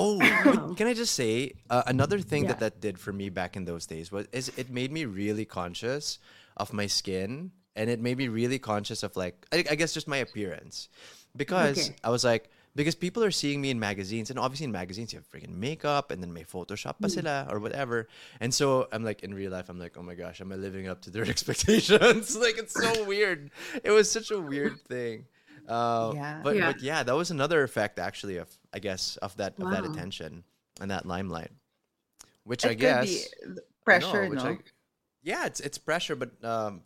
Oh, 0.01 0.15
wait, 0.47 0.77
can 0.79 0.87
I 0.87 0.95
just 0.95 1.19
say 1.19 1.55
uh, 1.71 1.83
another 1.91 2.21
thing 2.23 2.47
that 2.47 2.61
that 2.61 2.79
did 2.81 3.01
for 3.03 3.11
me 3.13 3.31
back 3.35 3.57
in 3.59 3.65
those 3.67 3.83
days 3.85 4.13
was 4.15 4.29
is 4.31 4.47
it 4.55 4.71
made 4.71 4.93
me 4.95 5.07
really 5.11 5.45
conscious 5.45 6.21
of 6.57 6.71
my 6.73 6.87
skin 6.87 7.51
and 7.75 7.91
it 7.91 7.99
made 7.99 8.17
me 8.17 8.29
really 8.29 8.61
conscious 8.63 9.03
of 9.03 9.17
like 9.17 9.35
I, 9.51 9.65
I 9.69 9.75
guess 9.75 9.91
just 9.93 10.07
my 10.07 10.19
appearance. 10.23 10.89
Because 11.35 11.91
Okay. 11.91 11.97
I 12.07 12.11
was 12.15 12.23
like 12.23 12.47
because 12.79 12.95
people 12.95 13.25
are 13.27 13.33
seeing 13.35 13.59
me 13.61 13.71
in 13.75 13.81
magazines 13.83 14.31
and 14.31 14.39
obviously 14.39 14.71
in 14.71 14.73
magazines 14.73 15.13
you 15.13 15.19
have 15.19 15.27
freaking 15.27 15.59
makeup 15.59 16.13
and 16.13 16.23
then 16.23 16.31
may 16.33 16.45
Photoshop 16.45 17.03
pa 17.03 17.09
sila 17.11 17.49
or 17.51 17.59
whatever. 17.59 18.07
And 18.39 18.55
so 18.55 18.87
I'm 18.95 19.03
like 19.03 19.27
in 19.27 19.35
real 19.35 19.51
life 19.51 19.67
I'm 19.69 19.81
like 19.83 19.99
oh 19.99 20.03
my 20.07 20.15
gosh 20.15 20.41
am 20.41 20.53
I 20.55 20.57
living 20.63 20.87
up 20.87 21.03
to 21.03 21.11
their 21.11 21.27
expectations? 21.35 22.37
Like 22.47 22.55
it's 22.57 22.79
so 22.79 23.03
weird. 23.03 23.51
It 23.83 23.91
was 23.91 24.07
such 24.07 24.31
a 24.31 24.39
weird 24.39 24.79
thing 24.87 25.27
uh, 25.69 26.15
Yeah. 26.15 26.43
but 26.43 26.57
Yeah. 26.57 26.67
but 26.67 26.83
yeah 26.83 27.03
that 27.03 27.15
was 27.15 27.31
another 27.31 27.63
effect 27.63 27.99
actually 27.99 28.37
of 28.39 28.49
I 28.73 28.79
guess 28.81 29.17
of 29.19 29.37
that 29.37 29.55
of 29.61 29.71
that 29.71 29.85
attention 29.85 30.45
and 30.81 30.91
that 30.91 31.07
limelight 31.07 31.51
which 32.45 32.65
It 32.65 32.69
I 32.71 32.75
could 32.75 32.79
guess 32.81 33.01
be 33.01 33.25
I 33.91 33.99
know, 33.99 34.13
pressure, 34.13 34.29
no? 34.29 34.43
I- 34.43 34.59
yeah, 35.23 35.47
it's 35.47 35.61
it's 35.61 35.79
pressure, 35.79 36.17
but 36.17 36.43
um, 36.45 36.83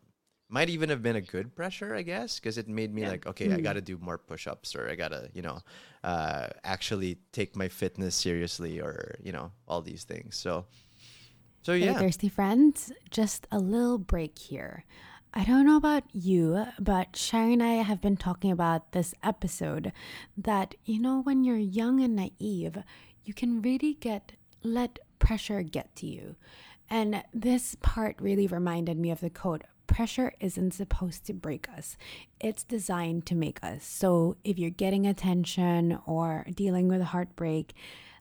might 0.49 0.69
even 0.71 0.89
have 0.91 1.03
been 1.03 1.17
a 1.17 1.21
good 1.21 1.55
pressure, 1.55 1.95
I 1.95 2.03
guess, 2.03 2.39
because 2.41 2.59
it 2.59 2.69
made 2.69 2.93
me 2.95 3.03
Yeah. 3.03 3.09
like, 3.11 3.27
okay, 3.27 3.53
I 3.53 3.59
Mm. 3.59 3.63
got 3.63 3.75
to 3.75 3.81
do 3.81 3.99
more 3.99 4.19
push-ups, 4.19 4.75
or 4.77 4.89
I 4.89 4.95
gotta, 4.97 5.31
you 5.35 5.43
know, 5.43 5.61
uh, 6.05 6.49
actually 6.65 7.19
take 7.33 7.57
my 7.57 7.69
fitness 7.69 8.15
seriously, 8.15 8.81
or 8.81 9.17
you 9.23 9.33
know, 9.33 9.53
all 9.69 9.83
these 9.83 10.05
things. 10.05 10.37
So, 10.37 10.67
so 11.63 11.73
Hey, 11.73 11.87
yeah, 11.87 11.95
thirsty 11.95 12.29
friends, 12.29 12.93
just 13.11 13.47
a 13.51 13.59
little 13.59 13.99
break 13.99 14.39
here. 14.39 14.85
I 15.35 15.45
don't 15.45 15.65
know 15.65 15.79
about 15.79 16.05
you, 16.13 16.67
but 16.79 17.17
Sherry 17.17 17.55
and 17.55 17.63
I 17.63 17.75
have 17.77 18.03
been 18.03 18.19
talking 18.19 18.51
about 18.51 18.93
this 18.93 19.15
episode 19.23 19.91
that, 20.37 20.75
you 20.85 21.01
know, 21.01 21.23
when 21.23 21.43
you're 21.43 21.57
young 21.57 22.03
and 22.03 22.15
naive, 22.15 22.77
you 23.25 23.33
can 23.33 23.63
really 23.63 23.95
get 23.95 24.33
let 24.63 24.99
pressure 25.19 25.63
get 25.63 25.97
to 25.97 26.07
you. 26.07 26.37
And 26.91 27.25
this 27.33 27.77
part 27.81 28.17
really 28.21 28.47
reminded 28.47 28.99
me 28.99 29.11
of 29.11 29.21
the 29.21 29.31
quote 29.31 29.65
pressure 29.87 30.35
isn't 30.39 30.73
supposed 30.75 31.25
to 31.27 31.33
break 31.33 31.67
us, 31.71 31.97
it's 32.39 32.63
designed 32.63 33.25
to 33.27 33.35
make 33.35 33.59
us. 33.65 33.87
So 33.87 34.37
if 34.45 34.59
you're 34.59 34.69
getting 34.69 35.07
attention 35.07 35.99
or 36.05 36.45
dealing 36.55 36.89
with 36.89 37.01
heartbreak, 37.01 37.73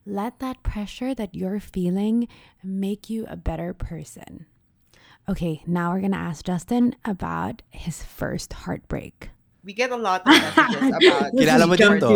let 0.05 0.39
that 0.39 0.63
pressure 0.63 1.13
that 1.13 1.35
you're 1.35 1.59
feeling 1.59 2.29
make 2.63 3.09
you 3.09 3.25
a 3.27 3.35
better 3.35 3.73
person. 3.73 4.45
Okay, 5.31 5.63
now 5.65 5.93
we're 5.93 6.01
going 6.01 6.11
to 6.11 6.17
ask 6.17 6.43
Justin 6.43 6.93
about 7.05 7.61
his 7.69 8.03
first 8.03 8.51
heartbreak. 8.51 9.29
We 9.63 9.71
get 9.71 9.91
a 9.91 9.95
lot 9.95 10.27
of 10.27 10.27
messages 10.27 10.75
about 11.07 11.31
This 11.31 11.47
Kilala 11.47 11.61
is 11.61 11.67
mo 11.71 11.75
din 11.79 11.99
to. 12.03 12.11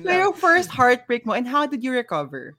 So 0.04 0.12
your 0.16 0.32
first 0.32 0.70
heartbreak 0.70 1.26
mo, 1.26 1.34
and 1.34 1.46
how 1.46 1.66
did 1.66 1.84
you 1.84 1.92
recover? 1.92 2.56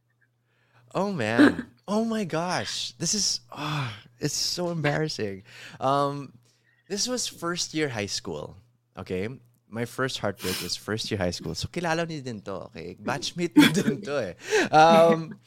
Oh 0.93 1.11
man. 1.11 1.65
Oh 1.87 2.05
my 2.05 2.23
gosh. 2.23 2.93
This 2.99 3.15
is 3.15 3.41
ah, 3.49 3.89
it's 4.19 4.37
so 4.37 4.69
embarrassing. 4.69 5.41
Um 5.79 6.37
this 6.85 7.07
was 7.09 7.25
first 7.25 7.73
year 7.73 7.89
high 7.89 8.11
school. 8.11 8.57
Okay? 8.93 9.27
My 9.69 9.85
first 9.85 10.19
heartbreak 10.19 10.61
was 10.61 10.75
first 10.77 11.09
year 11.09 11.17
high 11.17 11.33
school. 11.33 11.55
So 11.55 11.65
kilala 11.65 12.05
niyo 12.05 12.21
din 12.21 12.45
to, 12.45 12.69
okay? 12.69 12.93
Batchmate 13.01 13.57
mo 13.57 13.73
din 13.73 14.05
to 14.05 14.13
eh. 14.21 14.33
Um 14.69 15.39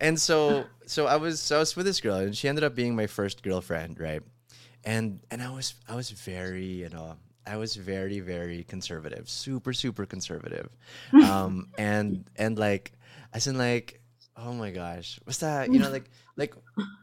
and 0.00 0.16
so 0.16 0.64
so 0.90 1.06
I 1.06 1.16
was 1.16 1.52
I 1.52 1.58
was 1.58 1.76
with 1.76 1.86
this 1.86 2.00
girl 2.00 2.16
and 2.16 2.36
she 2.36 2.48
ended 2.48 2.64
up 2.64 2.74
being 2.74 2.96
my 2.96 3.06
first 3.06 3.42
girlfriend, 3.42 4.00
right? 4.00 4.22
And 4.84 5.20
and 5.30 5.42
I 5.42 5.50
was 5.50 5.74
I 5.88 5.94
was 5.94 6.10
very, 6.10 6.64
you 6.64 6.88
know, 6.88 7.16
I 7.46 7.56
was 7.56 7.76
very 7.76 8.20
very 8.20 8.64
conservative, 8.64 9.28
super 9.28 9.72
super 9.72 10.06
conservative. 10.06 10.68
Um 11.12 11.68
and 11.78 12.24
and 12.36 12.58
like 12.58 12.92
as 13.32 13.46
in 13.46 13.58
like 13.58 14.00
oh 14.36 14.52
my 14.52 14.70
gosh. 14.70 15.20
What's 15.24 15.38
that? 15.38 15.72
You 15.72 15.78
know 15.78 15.90
like 15.90 16.10
like 16.38 16.54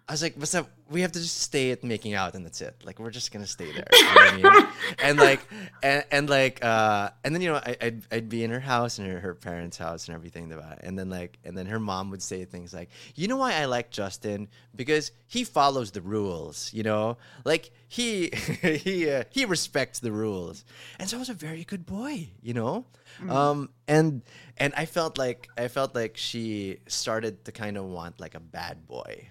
I 0.08 0.14
was 0.14 0.22
like, 0.22 0.36
what's 0.38 0.56
up? 0.56 0.70
We 0.90 1.02
have 1.02 1.12
to 1.14 1.20
just 1.20 1.40
stay 1.40 1.72
at 1.72 1.84
making 1.84 2.14
out 2.14 2.36
and 2.36 2.46
that's 2.46 2.62
it. 2.62 2.76
Like 2.86 3.00
we're 3.00 3.12
just 3.12 3.32
gonna 3.32 3.48
stay 3.48 3.72
there. 3.72 3.88
You 3.92 4.04
know 4.04 4.12
I 4.16 4.36
mean? 4.36 4.68
And 5.00 5.20
like 5.20 5.42
and, 5.84 6.06
and 6.10 6.30
like 6.30 6.64
uh 6.64 7.10
and 7.24 7.36
then 7.36 7.42
you 7.42 7.52
know 7.52 7.58
I, 7.58 7.76
I'd, 7.82 8.02
I'd 8.12 8.30
be 8.30 8.44
in 8.44 8.52
her 8.52 8.60
house 8.60 8.98
and 8.98 9.08
her, 9.08 9.20
her 9.20 9.36
parents' 9.36 9.78
house 9.78 10.08
and 10.08 10.16
everything 10.16 10.52
about 10.52 10.80
and 10.84 10.98
then 10.98 11.10
like 11.10 11.38
and 11.44 11.58
then 11.58 11.66
her 11.66 11.80
mom 11.80 12.12
would 12.12 12.22
say 12.22 12.46
things 12.46 12.74
like, 12.74 12.90
you 13.16 13.28
know 13.28 13.36
why 13.38 13.56
I 13.56 13.66
like 13.66 13.90
Justin 13.92 14.48
because 14.74 15.12
he 15.28 15.44
follows 15.44 15.92
the 15.92 16.02
rules. 16.02 16.72
You 16.74 16.84
know, 16.84 17.18
like 17.44 17.72
he 17.88 18.30
he 18.62 19.10
uh, 19.10 19.24
he 19.32 19.44
respects 19.46 20.00
the 20.00 20.12
rules, 20.12 20.64
and 21.00 21.10
so 21.10 21.18
I 21.18 21.20
was 21.20 21.30
a 21.30 21.34
very 21.34 21.64
good 21.64 21.86
boy. 21.86 22.30
You 22.42 22.54
know, 22.54 22.86
um 23.28 23.70
and 23.88 24.22
and 24.58 24.74
I 24.78 24.86
felt 24.86 25.18
like 25.18 25.50
I 25.58 25.68
felt 25.68 25.96
like 25.96 26.16
she 26.16 26.78
started 26.88 27.44
to 27.46 27.52
kind 27.52 27.76
of 27.76 27.86
want 27.86 28.20
like 28.20 28.36
a 28.36 28.40
bad 28.40 28.88
boy 28.88 29.25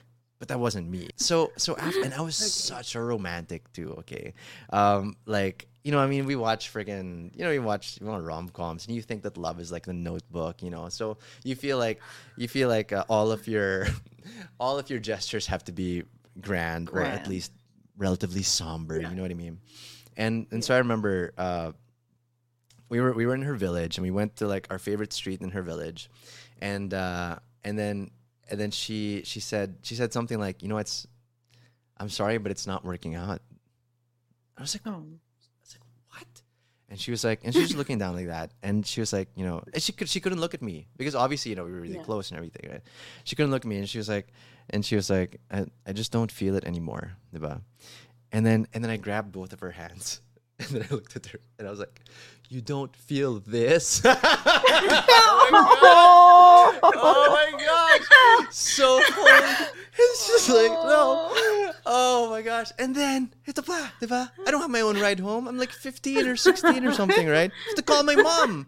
but 0.44 0.48
that 0.48 0.60
wasn't 0.60 0.86
me. 0.90 1.08
So 1.16 1.52
so 1.56 1.74
after, 1.78 2.02
and 2.02 2.12
I 2.12 2.20
was 2.20 2.36
such 2.70 2.96
a 2.96 3.00
romantic 3.00 3.72
too. 3.72 3.94
Okay, 4.00 4.34
um, 4.74 5.16
like 5.24 5.68
you 5.84 5.90
know, 5.90 5.98
I 5.98 6.06
mean, 6.06 6.26
we 6.26 6.36
watch 6.36 6.70
friggin', 6.70 7.34
you 7.34 7.44
know, 7.44 7.50
we 7.50 7.58
watch 7.58 7.98
you 7.98 8.06
know, 8.06 8.18
rom 8.18 8.50
coms, 8.50 8.86
and 8.86 8.94
you 8.94 9.00
think 9.00 9.22
that 9.22 9.38
love 9.38 9.58
is 9.58 9.72
like 9.72 9.86
the 9.86 9.94
Notebook, 9.94 10.62
you 10.62 10.68
know. 10.68 10.90
So 10.90 11.16
you 11.44 11.54
feel 11.54 11.78
like 11.78 12.02
you 12.36 12.46
feel 12.46 12.68
like 12.68 12.92
uh, 12.92 13.06
all 13.08 13.32
of 13.32 13.48
your 13.48 13.86
all 14.60 14.78
of 14.78 14.90
your 14.90 14.98
gestures 14.98 15.46
have 15.46 15.64
to 15.64 15.72
be 15.72 16.02
grand, 16.42 16.90
or 16.92 17.00
at 17.00 17.26
least 17.26 17.50
relatively 17.96 18.42
somber. 18.42 19.00
You 19.00 19.14
know 19.16 19.22
what 19.22 19.30
I 19.30 19.34
mean? 19.34 19.60
And 20.18 20.46
and 20.50 20.62
so 20.62 20.74
I 20.74 20.78
remember. 20.78 21.32
Uh, 21.38 21.72
we 22.90 23.00
were 23.00 23.14
we 23.14 23.24
were 23.24 23.34
in 23.34 23.42
her 23.42 23.54
village 23.54 23.96
and 23.96 24.04
we 24.04 24.10
went 24.10 24.36
to 24.36 24.46
like 24.46 24.66
our 24.70 24.78
favorite 24.78 25.12
street 25.12 25.40
in 25.40 25.50
her 25.50 25.62
village 25.62 26.10
and 26.60 26.92
uh 26.92 27.34
and 27.64 27.78
then 27.78 28.10
and 28.50 28.58
then 28.60 28.70
she 28.70 29.22
she 29.24 29.40
said 29.40 29.76
she 29.82 29.94
said 29.94 30.12
something 30.12 30.38
like 30.38 30.62
you 30.62 30.68
know 30.68 30.78
it's 30.78 31.06
i'm 31.98 32.08
sorry 32.08 32.38
but 32.38 32.50
it's 32.50 32.66
not 32.66 32.84
working 32.84 33.14
out 33.14 33.40
i 34.58 34.60
was 34.62 34.74
like 34.74 34.82
Oh. 34.86 34.90
I 34.90 35.60
was 35.62 35.74
like, 35.76 35.82
what? 36.10 36.42
And 36.90 37.00
she 37.00 37.10
was 37.10 37.24
like, 37.24 37.40
and 37.44 37.52
she 37.54 37.60
was 37.62 37.74
looking 37.74 37.98
down 37.98 38.14
like 38.14 38.26
that, 38.28 38.52
and 38.62 38.86
she 38.86 39.00
was 39.00 39.12
like, 39.12 39.28
you 39.34 39.44
know, 39.44 39.62
and 39.72 39.82
she 39.82 39.90
could 39.92 40.08
she 40.08 40.20
couldn't 40.20 40.38
look 40.40 40.54
at 40.54 40.62
me 40.62 40.86
because 40.96 41.14
obviously 41.14 41.50
you 41.50 41.56
know 41.56 41.64
we 41.64 41.72
were 41.72 41.80
really 41.80 41.96
Yeah. 41.96 42.02
close 42.02 42.30
and 42.30 42.36
everything, 42.36 42.70
right? 42.70 42.82
She 43.24 43.34
couldn't 43.34 43.50
look 43.50 43.64
at 43.64 43.68
me, 43.68 43.78
and 43.78 43.88
she 43.88 43.98
was 43.98 44.08
like, 44.08 44.28
and 44.70 44.84
she 44.84 44.94
was 44.94 45.08
like, 45.10 45.40
I, 45.50 45.66
I 45.86 45.92
just 45.92 46.12
don't 46.12 46.30
feel 46.30 46.54
it 46.56 46.64
anymore, 46.64 47.16
diba? 47.34 47.62
And 48.30 48.44
then 48.46 48.66
and 48.74 48.84
then 48.84 48.90
I 48.90 48.96
grabbed 48.98 49.32
both 49.32 49.52
of 49.52 49.60
her 49.60 49.72
hands, 49.72 50.20
and 50.58 50.68
then 50.68 50.86
I 50.90 50.94
looked 50.94 51.16
at 51.16 51.26
her, 51.26 51.40
and 51.58 51.66
I 51.66 51.70
was 51.70 51.80
like, 51.80 52.00
you 52.48 52.60
don't 52.60 52.94
feel 52.94 53.40
this? 53.40 54.02
oh 54.04 55.48
my 55.50 55.78
god! 55.80 56.80
Oh 56.82 57.28
my 57.30 57.98
gosh! 58.46 58.54
So. 58.54 59.00
It's 59.96 60.26
just 60.26 60.48
like 60.48 60.70
no. 60.70 61.30
Oh 61.86 62.28
my 62.30 62.42
gosh! 62.42 62.70
And 62.78 62.94
then 62.94 63.32
pa, 63.46 63.92
diba? 64.00 64.30
I 64.46 64.50
don't 64.50 64.60
have 64.60 64.70
my 64.70 64.80
own 64.80 64.98
ride 64.98 65.20
home. 65.20 65.46
I'm 65.46 65.58
like 65.58 65.70
15 65.70 66.26
or 66.26 66.36
16 66.36 66.84
or 66.84 66.92
something, 66.92 67.28
right? 67.28 67.50
I 67.50 67.68
have 67.68 67.76
to 67.76 67.82
call 67.82 68.02
my 68.02 68.16
mom. 68.16 68.66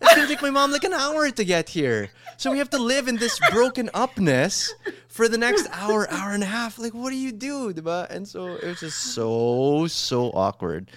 It's 0.00 0.14
gonna 0.14 0.28
take 0.28 0.42
my 0.42 0.50
mom 0.50 0.70
like 0.70 0.84
an 0.84 0.92
hour 0.92 1.30
to 1.30 1.44
get 1.44 1.68
here. 1.68 2.10
So 2.36 2.52
we 2.52 2.58
have 2.58 2.70
to 2.70 2.78
live 2.78 3.08
in 3.08 3.16
this 3.16 3.40
broken 3.50 3.90
upness 3.94 4.72
for 5.08 5.28
the 5.28 5.38
next 5.38 5.66
hour, 5.72 6.08
hour 6.08 6.32
and 6.32 6.44
a 6.44 6.46
half. 6.46 6.78
Like, 6.78 6.94
what 6.94 7.10
do 7.10 7.16
you 7.16 7.32
do? 7.32 7.70
And 8.10 8.28
so 8.28 8.46
it 8.46 8.64
was 8.64 8.80
just 8.80 8.98
so, 9.14 9.88
so 9.88 10.30
awkward. 10.30 10.90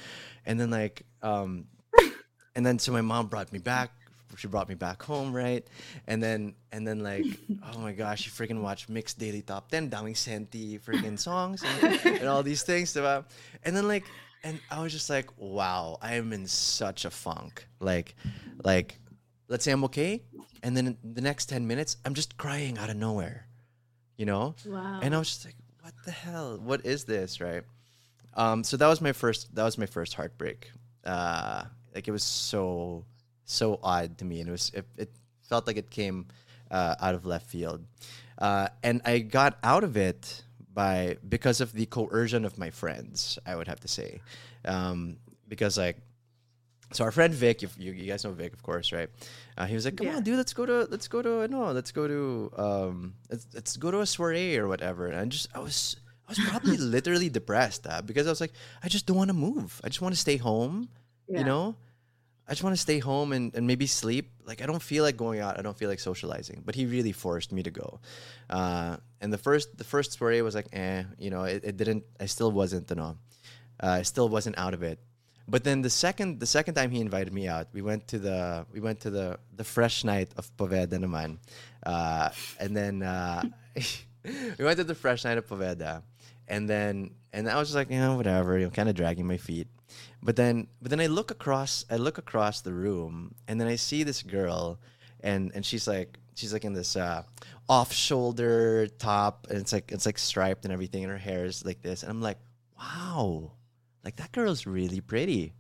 And 0.46 0.60
then 0.60 0.70
like, 0.70 1.04
um, 1.22 1.66
and 2.56 2.66
then 2.66 2.80
so 2.80 2.92
my 2.92 3.02
mom 3.02 3.28
brought 3.28 3.52
me 3.52 3.60
back. 3.60 3.92
She 4.38 4.48
brought 4.48 4.70
me 4.70 4.76
back 4.76 5.04
home, 5.04 5.34
right? 5.34 5.68
And 6.08 6.24
then 6.24 6.56
and 6.72 6.88
then 6.88 7.00
like, 7.04 7.26
oh 7.74 7.80
my 7.80 7.92
gosh, 7.92 8.22
she 8.22 8.30
freaking 8.30 8.62
watched 8.62 8.90
Myx 8.90 9.16
Daily 9.18 9.42
Top 9.42 9.70
10, 9.70 9.90
daming 9.90 10.16
senti 10.16 10.80
freaking 10.80 11.20
songs 11.28 11.64
and, 11.64 12.00
and 12.06 12.28
all 12.28 12.42
these 12.42 12.64
things. 12.64 12.94
diba? 12.94 13.26
And 13.64 13.76
then 13.76 13.88
like, 13.88 14.06
and 14.44 14.60
I 14.72 14.82
was 14.82 14.92
just 14.92 15.10
like, 15.10 15.30
wow, 15.38 15.98
I 16.02 16.16
am 16.16 16.34
in 16.34 16.48
such 16.48 17.06
a 17.06 17.12
funk. 17.12 17.68
Like, 17.80 18.16
like, 18.64 18.98
let's 19.48 19.64
say 19.64 19.72
I'm 19.72 19.84
okay, 19.86 20.24
and 20.64 20.76
then 20.76 20.98
the 21.04 21.22
next 21.22 21.48
10 21.48 21.68
minutes, 21.68 21.98
I'm 22.06 22.14
just 22.14 22.38
crying 22.38 22.78
out 22.78 22.90
of 22.90 22.96
nowhere, 22.96 23.46
you 24.18 24.26
know? 24.26 24.56
Wow. 24.66 25.00
And 25.02 25.14
I 25.14 25.20
was 25.20 25.30
just 25.30 25.46
like, 25.46 25.56
what 25.82 25.94
the 26.06 26.12
hell? 26.12 26.60
What 26.62 26.86
is 26.86 27.04
this, 27.04 27.42
right? 27.42 27.64
Um, 28.34 28.64
so 28.64 28.78
that 28.78 28.88
was 28.88 29.02
my 29.02 29.12
first. 29.14 29.54
That 29.56 29.64
was 29.64 29.78
my 29.78 29.86
first 29.86 30.14
heartbreak. 30.14 30.72
Uh, 31.06 31.64
like 31.94 32.08
it 32.08 32.12
was 32.12 32.24
so 32.24 33.06
so 33.46 33.80
odd 33.84 34.18
to 34.20 34.26
me, 34.26 34.40
and 34.40 34.48
it 34.50 34.52
was 34.52 34.72
it, 34.74 34.86
it 34.98 35.10
felt 35.42 35.68
like 35.68 35.78
it 35.78 35.90
came 35.90 36.28
uh, 36.70 36.96
out 37.02 37.16
of 37.16 37.26
left 37.26 37.48
field, 37.48 37.84
uh, 38.38 38.68
and 38.84 39.02
I 39.06 39.20
got 39.20 39.58
out 39.64 39.84
of 39.84 39.98
it 39.98 40.44
by 40.74 41.18
because 41.28 41.60
of 41.60 41.74
the 41.74 41.86
coercion 41.86 42.46
of 42.46 42.58
my 42.58 42.70
friends. 42.70 43.38
I 43.46 43.56
would 43.56 43.68
have 43.68 43.82
to 43.82 43.88
say, 43.90 44.22
um, 44.64 45.18
because 45.48 45.78
like 45.78 45.98
so 46.94 47.04
our 47.06 47.12
friend 47.12 47.34
Vic, 47.34 47.64
if 47.64 47.78
you, 47.78 47.94
you 47.94 48.06
guys 48.06 48.24
know 48.24 48.32
Vic, 48.32 48.54
of 48.54 48.64
course, 48.64 48.92
right? 48.92 49.10
Uh, 49.58 49.66
he 49.66 49.76
was 49.76 49.86
like, 49.86 49.96
"Come 49.98 50.08
Yeah. 50.08 50.18
on, 50.18 50.24
dude, 50.24 50.38
let's 50.38 50.54
go 50.54 50.66
to 50.66 50.88
let's 50.92 51.08
go 51.08 51.22
to 51.22 51.48
no, 51.48 51.72
let's 51.72 51.92
go 51.92 52.08
to 52.08 52.52
um, 52.58 53.14
let's, 53.30 53.48
let's 53.54 53.78
go 53.78 53.92
to 53.92 54.00
a 54.02 54.06
soiree 54.06 54.58
or 54.58 54.68
whatever." 54.68 55.08
And 55.08 55.16
I 55.18 55.26
just 55.26 55.48
I 55.56 55.60
was 55.60 55.98
I 56.32 56.42
was 56.42 56.50
probably 56.50 56.78
literally 56.96 57.30
depressed 57.30 57.86
uh, 57.88 58.02
because 58.02 58.26
I 58.26 58.30
was 58.30 58.40
like, 58.40 58.54
I 58.84 58.88
just 58.88 59.06
don't 59.06 59.18
want 59.18 59.30
to 59.30 59.34
move. 59.34 59.82
I 59.84 59.88
just 59.88 60.02
want 60.02 60.16
to 60.16 60.20
stay 60.20 60.38
home. 60.38 60.88
Yeah. 61.28 61.40
You 61.40 61.46
know, 61.46 61.76
I 62.48 62.52
just 62.52 62.64
want 62.64 62.76
to 62.76 62.82
stay 62.82 63.00
home 63.00 63.34
and, 63.34 63.54
and 63.56 63.68
maybe 63.68 63.86
sleep. 63.88 64.32
Like 64.46 64.62
I 64.62 64.66
don't 64.66 64.82
feel 64.82 65.04
like 65.04 65.18
going 65.18 65.40
out. 65.40 65.60
I 65.60 65.62
don't 65.62 65.78
feel 65.78 65.90
like 65.90 66.00
socializing. 66.00 66.64
But 66.66 66.76
he 66.76 66.86
really 66.86 67.12
forced 67.12 67.52
me 67.52 67.64
to 67.64 67.72
go. 67.72 68.00
Uh, 68.50 68.98
and 69.20 69.32
the 69.32 69.38
first 69.38 69.78
the 69.78 69.84
first 69.84 70.14
soiree 70.14 70.42
was 70.42 70.56
like, 70.56 70.68
eh, 70.74 71.04
you 71.20 71.30
know, 71.30 71.44
it, 71.44 71.64
it 71.64 71.78
didn't. 71.78 72.04
I 72.20 72.26
still 72.28 72.52
wasn't, 72.52 72.90
you 72.90 72.96
know, 72.96 73.18
uh, 73.82 73.88
I 73.88 74.02
still 74.04 74.30
wasn't 74.30 74.58
out 74.58 74.74
of 74.74 74.84
it. 74.84 75.00
But 75.48 75.64
then 75.64 75.82
the 75.82 75.90
second 75.90 76.40
the 76.40 76.46
second 76.46 76.76
time 76.76 76.92
he 76.92 77.02
invited 77.02 77.34
me 77.34 77.48
out, 77.48 77.68
we 77.74 77.82
went 77.82 78.08
to 78.10 78.20
the 78.20 78.66
we 78.72 78.80
went 78.80 79.02
to 79.02 79.10
the 79.10 79.40
the 79.56 79.64
fresh 79.64 80.04
night 80.04 80.32
of 80.38 80.48
Poveda 80.56 80.96
naman, 80.96 81.40
uh, 81.86 82.30
and 82.60 82.76
then 82.76 83.04
uh, 83.04 83.44
we 84.58 84.66
went 84.66 84.78
to 84.78 84.84
the 84.84 84.96
fresh 84.96 85.24
night 85.24 85.38
of 85.38 85.48
Poveda, 85.48 86.04
and 86.48 86.70
then 86.70 87.12
and 87.34 87.50
I 87.50 87.58
was 87.58 87.70
just 87.70 87.76
like 87.76 87.90
you 87.90 88.00
know 88.00 88.16
whatever, 88.16 88.58
you 88.58 88.66
know, 88.66 88.72
kind 88.72 88.90
of 88.90 88.96
dragging 88.96 89.28
my 89.28 89.38
feet. 89.38 89.68
But 90.22 90.36
then 90.36 90.68
but 90.82 90.90
then 90.90 91.00
I 91.00 91.08
look 91.08 91.32
across 91.32 91.86
I 91.90 91.98
look 91.98 92.18
across 92.18 92.62
the 92.62 92.74
room, 92.74 93.36
and 93.48 93.60
then 93.60 93.68
I 93.68 93.76
see 93.76 94.04
this 94.04 94.22
girl, 94.22 94.80
and 95.22 95.52
and 95.56 95.66
she's 95.66 95.88
like 95.88 96.20
she's 96.36 96.54
like 96.54 96.66
in 96.66 96.74
this 96.74 96.96
uh, 96.96 97.24
off 97.68 97.94
shoulder 97.94 98.88
top, 98.88 99.48
and 99.50 99.60
it's 99.60 99.74
like 99.74 99.92
it's 99.92 100.06
like 100.06 100.18
striped 100.18 100.66
and 100.66 100.74
everything, 100.74 101.04
and 101.04 101.12
her 101.12 101.18
hair 101.18 101.46
is 101.46 101.66
like 101.66 101.82
this, 101.82 102.04
and 102.04 102.12
I'm 102.12 102.22
like 102.22 102.38
wow 102.78 103.52
like 104.04 104.16
that 104.18 104.32
girl's 104.32 104.66
really 104.66 105.02
pretty. 105.02 105.54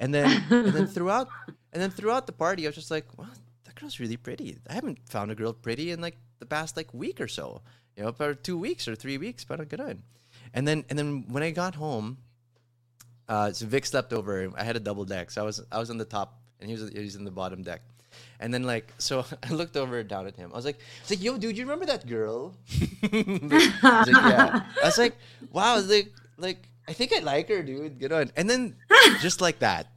And 0.00 0.12
then 0.12 0.42
and 0.50 0.72
then 0.72 0.86
throughout 0.94 1.28
and 1.72 1.82
then 1.82 1.90
throughout 1.90 2.26
the 2.26 2.32
party 2.32 2.66
I 2.66 2.68
was 2.68 2.76
just 2.76 2.90
like, 2.90 3.06
wow, 3.18 3.26
that 3.64 3.74
girl's 3.74 4.00
really 4.00 4.16
pretty. 4.16 4.58
I 4.68 4.74
haven't 4.74 4.98
found 5.08 5.30
a 5.30 5.34
girl 5.34 5.52
pretty 5.52 5.90
in 5.90 6.00
like 6.00 6.18
the 6.38 6.46
past 6.46 6.76
like 6.76 6.92
week 6.92 7.20
or 7.20 7.28
so. 7.28 7.62
You 7.96 8.02
know, 8.02 8.08
about 8.08 8.42
two 8.42 8.58
weeks 8.58 8.88
or 8.88 8.94
three 8.94 9.18
weeks, 9.18 9.44
but 9.44 9.66
good. 9.68 9.80
On. 9.80 10.02
And 10.52 10.66
then 10.66 10.84
and 10.88 10.98
then 10.98 11.24
when 11.28 11.42
I 11.42 11.50
got 11.50 11.74
home, 11.74 12.18
uh 13.28 13.52
so 13.52 13.66
Vic 13.66 13.86
slept 13.86 14.12
over. 14.12 14.50
I 14.56 14.64
had 14.64 14.76
a 14.76 14.80
double 14.80 15.04
deck. 15.04 15.30
So 15.30 15.42
I 15.42 15.44
was 15.44 15.62
I 15.70 15.78
was 15.78 15.90
on 15.90 15.98
the 15.98 16.04
top 16.04 16.40
and 16.60 16.68
he 16.68 16.76
was 16.76 16.90
he 16.90 17.00
was 17.00 17.16
in 17.16 17.24
the 17.24 17.30
bottom 17.30 17.62
deck. 17.62 17.82
And 18.40 18.52
then 18.52 18.64
like 18.64 18.92
so 18.98 19.24
I 19.42 19.50
looked 19.50 19.76
over 19.76 20.02
down 20.02 20.26
at 20.26 20.36
him. 20.36 20.50
I 20.52 20.56
was 20.56 20.64
like, 20.64 20.76
I 20.76 21.02
was 21.02 21.10
like, 21.10 21.22
yo, 21.22 21.38
dude, 21.38 21.56
you 21.56 21.64
remember 21.64 21.86
that 21.86 22.06
girl? 22.06 22.54
I 23.02 23.06
was 23.82 24.08
like, 24.08 24.32
yeah. 24.32 24.62
I 24.82 24.86
was 24.86 24.98
like, 24.98 25.16
wow, 25.52 25.80
like 25.80 26.12
like 26.36 26.68
I 26.88 26.92
think 26.92 27.12
I 27.14 27.20
like 27.20 27.48
her, 27.48 27.62
dude. 27.62 27.98
Get 27.98 28.12
on. 28.12 28.30
And 28.36 28.48
then 28.48 28.76
just 29.20 29.40
like 29.40 29.60
that, 29.60 29.88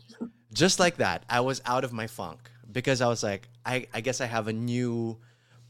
just 0.53 0.79
like 0.79 0.97
that, 0.97 1.23
I 1.29 1.41
was 1.41 1.61
out 1.65 1.83
of 1.83 1.91
my 1.93 2.07
funk 2.07 2.49
because 2.71 3.01
I 3.01 3.07
was 3.07 3.23
like, 3.23 3.47
I, 3.65 3.87
I 3.93 4.01
guess 4.01 4.21
I 4.21 4.25
have 4.25 4.47
a 4.47 4.53
new 4.53 5.17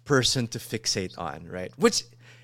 person 0.08 0.48
to 0.48 0.60
fixate 0.60 1.14
on, 1.20 1.46
right? 1.52 1.72
Which 1.78 2.04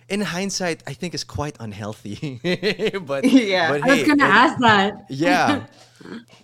in 0.10 0.20
hindsight, 0.22 0.84
I 0.86 0.94
think 0.94 1.16
is 1.16 1.24
quite 1.24 1.56
unhealthy. 1.64 2.40
but 3.08 3.24
Yeah. 3.24 3.72
but 3.72 3.82
I 3.82 3.88
was 3.88 4.00
hey, 4.04 4.06
gonna 4.06 4.28
it- 4.28 4.42
ask 4.44 4.56
that. 4.60 4.92
Yeah. 5.10 5.64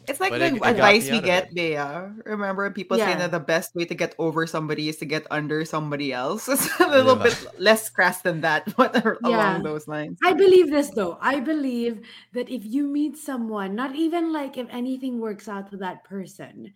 It's 0.07 0.23
like 0.23 0.31
But 0.31 0.39
the 0.39 0.63
I- 0.63 0.67
I 0.67 0.71
advice 0.71 1.11
me 1.11 1.19
we 1.19 1.25
get, 1.27 1.51
it. 1.51 1.53
Bea. 1.53 1.83
Remember, 2.23 2.71
people 2.71 2.95
say 2.95 3.11
that 3.19 3.27
the 3.35 3.43
best 3.43 3.75
way 3.75 3.83
to 3.83 3.93
get 3.93 4.15
over 4.15 4.47
somebody 4.47 4.87
is 4.87 4.95
to 5.03 5.05
get 5.05 5.27
under 5.29 5.67
somebody 5.67 6.15
else. 6.15 6.47
It's 6.53 6.71
a 6.79 6.87
little 6.87 7.17
Yeah. 7.19 7.23
bit 7.27 7.35
less 7.59 7.91
crass 7.91 8.23
than 8.23 8.39
that, 8.47 8.63
but 8.79 8.95
Yeah. 8.95 9.19
along 9.27 9.63
those 9.67 9.83
lines. 9.91 10.15
I 10.23 10.31
believe 10.31 10.71
this 10.71 10.95
though. 10.95 11.19
I 11.19 11.43
believe 11.43 11.99
that 12.31 12.47
if 12.47 12.63
you 12.63 12.87
meet 12.87 13.19
someone, 13.19 13.75
not 13.75 13.91
even 13.99 14.31
like 14.31 14.55
if 14.55 14.71
anything 14.71 15.19
works 15.19 15.51
out 15.51 15.67
with 15.75 15.83
that 15.83 16.07
person, 16.07 16.71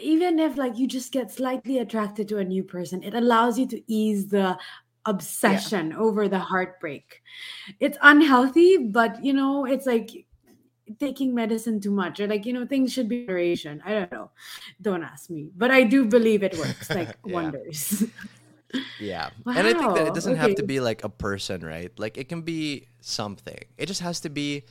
even 0.00 0.38
if 0.38 0.56
like 0.56 0.78
you 0.78 0.86
just 0.86 1.12
get 1.12 1.30
slightly 1.30 1.78
attracted 1.78 2.28
to 2.28 2.38
a 2.38 2.44
new 2.44 2.64
person, 2.64 3.02
it 3.02 3.14
allows 3.14 3.58
you 3.58 3.66
to 3.68 3.82
ease 3.92 4.28
the 4.28 4.58
obsession 5.04 5.92
over 5.92 6.28
the 6.28 6.38
heartbreak. 6.38 7.22
It's 7.80 7.98
unhealthy, 8.02 8.78
but 8.78 9.24
you 9.24 9.32
know, 9.32 9.64
it's 9.64 9.86
like 9.86 10.10
taking 11.00 11.34
medicine 11.34 11.80
too 11.80 11.90
much 11.90 12.20
or 12.20 12.26
like 12.26 12.44
you 12.44 12.52
know 12.52 12.66
things 12.66 12.92
should 12.92 13.08
be 13.08 13.22
moderation 13.22 13.80
i 13.86 13.92
don't 13.94 14.12
know 14.12 14.30
don't 14.82 15.02
ask 15.02 15.30
me 15.30 15.48
but 15.56 15.70
i 15.70 15.82
do 15.82 16.04
believe 16.04 16.42
it 16.42 16.58
works 16.58 16.90
like 16.94 17.16
Yeah. 17.24 17.32
wonders 17.32 18.04
Yeah. 18.98 19.30
And 19.46 19.66
I 19.66 19.74
think 19.74 19.94
that 19.94 20.06
it 20.06 20.14
doesn't 20.14 20.36
have 20.36 20.54
to 20.56 20.62
be 20.62 20.80
like 20.80 21.04
a 21.04 21.08
person, 21.08 21.60
right? 21.64 21.90
Like 21.98 22.16
it 22.16 22.28
can 22.28 22.42
be 22.42 22.86
something. 23.00 23.58
It 23.76 23.86
just 23.86 24.00
has 24.00 24.20
to 24.20 24.30
be 24.30 24.64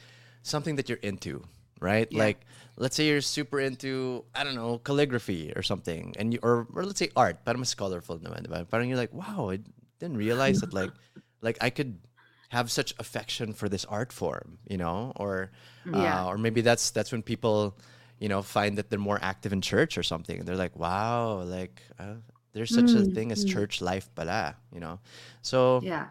something 0.43 0.75
that 0.77 0.89
you're 0.89 1.03
into, 1.03 1.43
right? 1.79 2.07
Yeah. 2.11 2.19
Like 2.19 2.41
let's 2.81 2.97
say 2.97 3.05
you're 3.07 3.21
super 3.21 3.61
into, 3.61 4.25
I 4.33 4.43
don't 4.43 4.57
know, 4.57 4.79
calligraphy 4.81 5.53
or 5.55 5.61
something. 5.61 6.17
And 6.17 6.33
you 6.33 6.39
or, 6.41 6.65
or 6.73 6.83
let's 6.85 6.99
say 6.99 7.13
art, 7.15 7.45
But 7.45 7.53
I'm 7.55 7.61
mas 7.61 7.77
colorful 7.77 8.17
naman, 8.19 8.49
diba? 8.49 8.65
Parang 8.65 8.89
you're 8.89 8.97
like, 8.97 9.13
wow, 9.13 9.53
I 9.53 9.61
didn't 10.01 10.17
realize 10.17 10.61
that 10.65 10.73
like 10.73 10.97
like 11.45 11.57
I 11.61 11.69
could 11.69 12.01
have 12.49 12.71
such 12.71 12.93
affection 12.99 13.53
for 13.53 13.69
this 13.69 13.85
art 13.85 14.11
form, 14.11 14.59
you 14.67 14.77
know? 14.77 15.13
Or 15.15 15.51
Yeah. 15.85 16.23
uh, 16.23 16.27
or 16.27 16.37
maybe 16.37 16.61
that's 16.61 16.91
that's 16.91 17.11
when 17.11 17.21
people 17.21 17.77
you 18.19 18.29
know 18.29 18.41
find 18.41 18.77
that 18.77 18.89
they're 18.89 18.99
more 19.01 19.19
active 19.21 19.53
in 19.53 19.61
church 19.61 19.97
or 19.97 20.03
something 20.03 20.39
and 20.39 20.47
they're 20.47 20.55
like 20.59 20.75
wow 20.77 21.41
like 21.41 21.81
uh, 21.99 22.21
there's 22.53 22.71
such 22.71 22.93
a 22.95 23.01
Mm, 23.01 23.09
thing 23.09 23.31
as 23.31 23.43
church 23.43 23.81
life 23.81 24.13
pala 24.13 24.55
you 24.71 24.79
know 24.79 24.99
so 25.41 25.81
yeah 25.81 26.09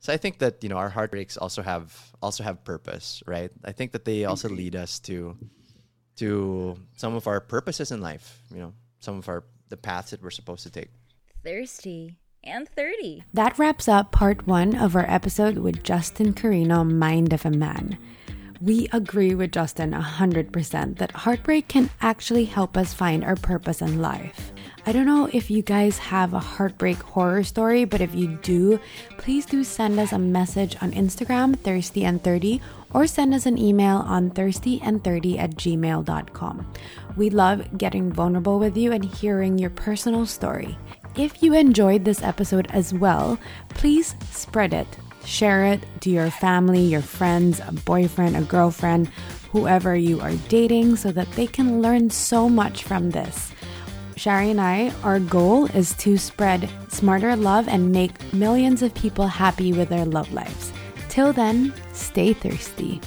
so 0.00 0.12
i 0.12 0.16
think 0.16 0.38
that 0.38 0.62
you 0.62 0.68
know 0.68 0.76
our 0.76 0.90
heartbreaks 0.90 1.36
also 1.36 1.62
have 1.62 2.12
also 2.22 2.42
have 2.44 2.64
purpose 2.64 3.22
right 3.26 3.50
i 3.64 3.72
think 3.72 3.92
that 3.92 4.04
they 4.04 4.24
also 4.24 4.48
Mm-hmm. 4.48 4.56
lead 4.56 4.76
us 4.76 4.98
to 5.00 5.36
to 6.18 6.76
some 6.96 7.14
of 7.14 7.26
our 7.26 7.40
purposes 7.40 7.90
in 7.90 8.00
life 8.00 8.40
you 8.52 8.58
know 8.58 8.72
some 9.00 9.18
of 9.18 9.28
our 9.28 9.44
the 9.68 9.76
paths 9.76 10.10
that 10.10 10.22
we're 10.22 10.30
supposed 10.30 10.62
to 10.62 10.70
take 10.70 10.90
thirsty 11.44 12.16
and 12.44 12.68
30. 12.68 13.24
That 13.34 13.58
wraps 13.58 13.88
up 13.88 14.12
part 14.12 14.46
one 14.46 14.74
of 14.74 14.96
our 14.96 15.08
episode 15.10 15.58
with 15.58 15.82
Justin 15.82 16.32
Quirino, 16.32 16.88
Mind 16.88 17.32
of 17.32 17.44
a 17.44 17.50
Man. 17.50 17.98
We 18.60 18.88
agree 18.92 19.34
with 19.34 19.52
Justin 19.52 19.92
100% 19.92 20.98
that 20.98 21.12
heartbreak 21.12 21.68
can 21.68 21.90
actually 22.00 22.46
help 22.46 22.76
us 22.76 22.92
find 22.92 23.22
our 23.22 23.36
purpose 23.36 23.80
in 23.80 24.00
life. 24.00 24.52
I 24.84 24.92
don't 24.92 25.06
know 25.06 25.28
if 25.32 25.50
you 25.50 25.62
guys 25.62 25.98
have 25.98 26.32
a 26.32 26.40
heartbreak 26.40 26.96
horror 26.96 27.44
story, 27.44 27.84
but 27.84 28.00
if 28.00 28.14
you 28.14 28.38
do, 28.42 28.80
please 29.18 29.46
do 29.46 29.62
send 29.62 30.00
us 30.00 30.12
a 30.12 30.18
message 30.18 30.76
on 30.80 30.92
Instagram, 30.92 31.56
thirsty 31.58 32.04
and 32.04 32.22
30, 32.24 32.60
or 32.92 33.06
send 33.06 33.34
us 33.34 33.46
an 33.46 33.58
email 33.58 33.98
on 33.98 34.30
thirstyand30 34.30 35.38
at 35.38 35.50
gmail.com. 35.52 36.72
We 37.16 37.30
love 37.30 37.78
getting 37.78 38.12
vulnerable 38.12 38.58
with 38.58 38.76
you 38.76 38.92
and 38.92 39.04
hearing 39.04 39.58
your 39.58 39.70
personal 39.70 40.26
story. 40.26 40.78
If 41.16 41.42
you 41.42 41.54
enjoyed 41.54 42.04
this 42.04 42.22
episode 42.22 42.68
as 42.70 42.94
well, 42.94 43.38
please 43.70 44.14
spread 44.30 44.72
it. 44.72 44.86
Share 45.24 45.66
it 45.66 45.80
to 46.00 46.10
your 46.10 46.30
family, 46.30 46.82
your 46.82 47.02
friends, 47.02 47.60
a 47.60 47.72
boyfriend, 47.72 48.36
a 48.36 48.42
girlfriend, 48.42 49.08
whoever 49.52 49.96
you 49.96 50.20
are 50.20 50.34
dating, 50.48 50.96
so 50.96 51.10
that 51.12 51.30
they 51.32 51.46
can 51.46 51.82
learn 51.82 52.08
so 52.10 52.48
much 52.48 52.84
from 52.84 53.10
this. 53.10 53.52
Shari 54.16 54.50
and 54.50 54.60
I, 54.60 54.92
our 55.04 55.20
goal 55.20 55.66
is 55.66 55.94
to 55.98 56.18
spread 56.18 56.68
smarter 56.88 57.36
love 57.36 57.68
and 57.68 57.92
make 57.92 58.32
millions 58.32 58.82
of 58.82 58.94
people 58.94 59.26
happy 59.26 59.72
with 59.72 59.88
their 59.88 60.04
love 60.04 60.32
lives. 60.32 60.72
Till 61.08 61.32
then, 61.32 61.72
stay 61.98 62.32
thirsty. 62.32 63.00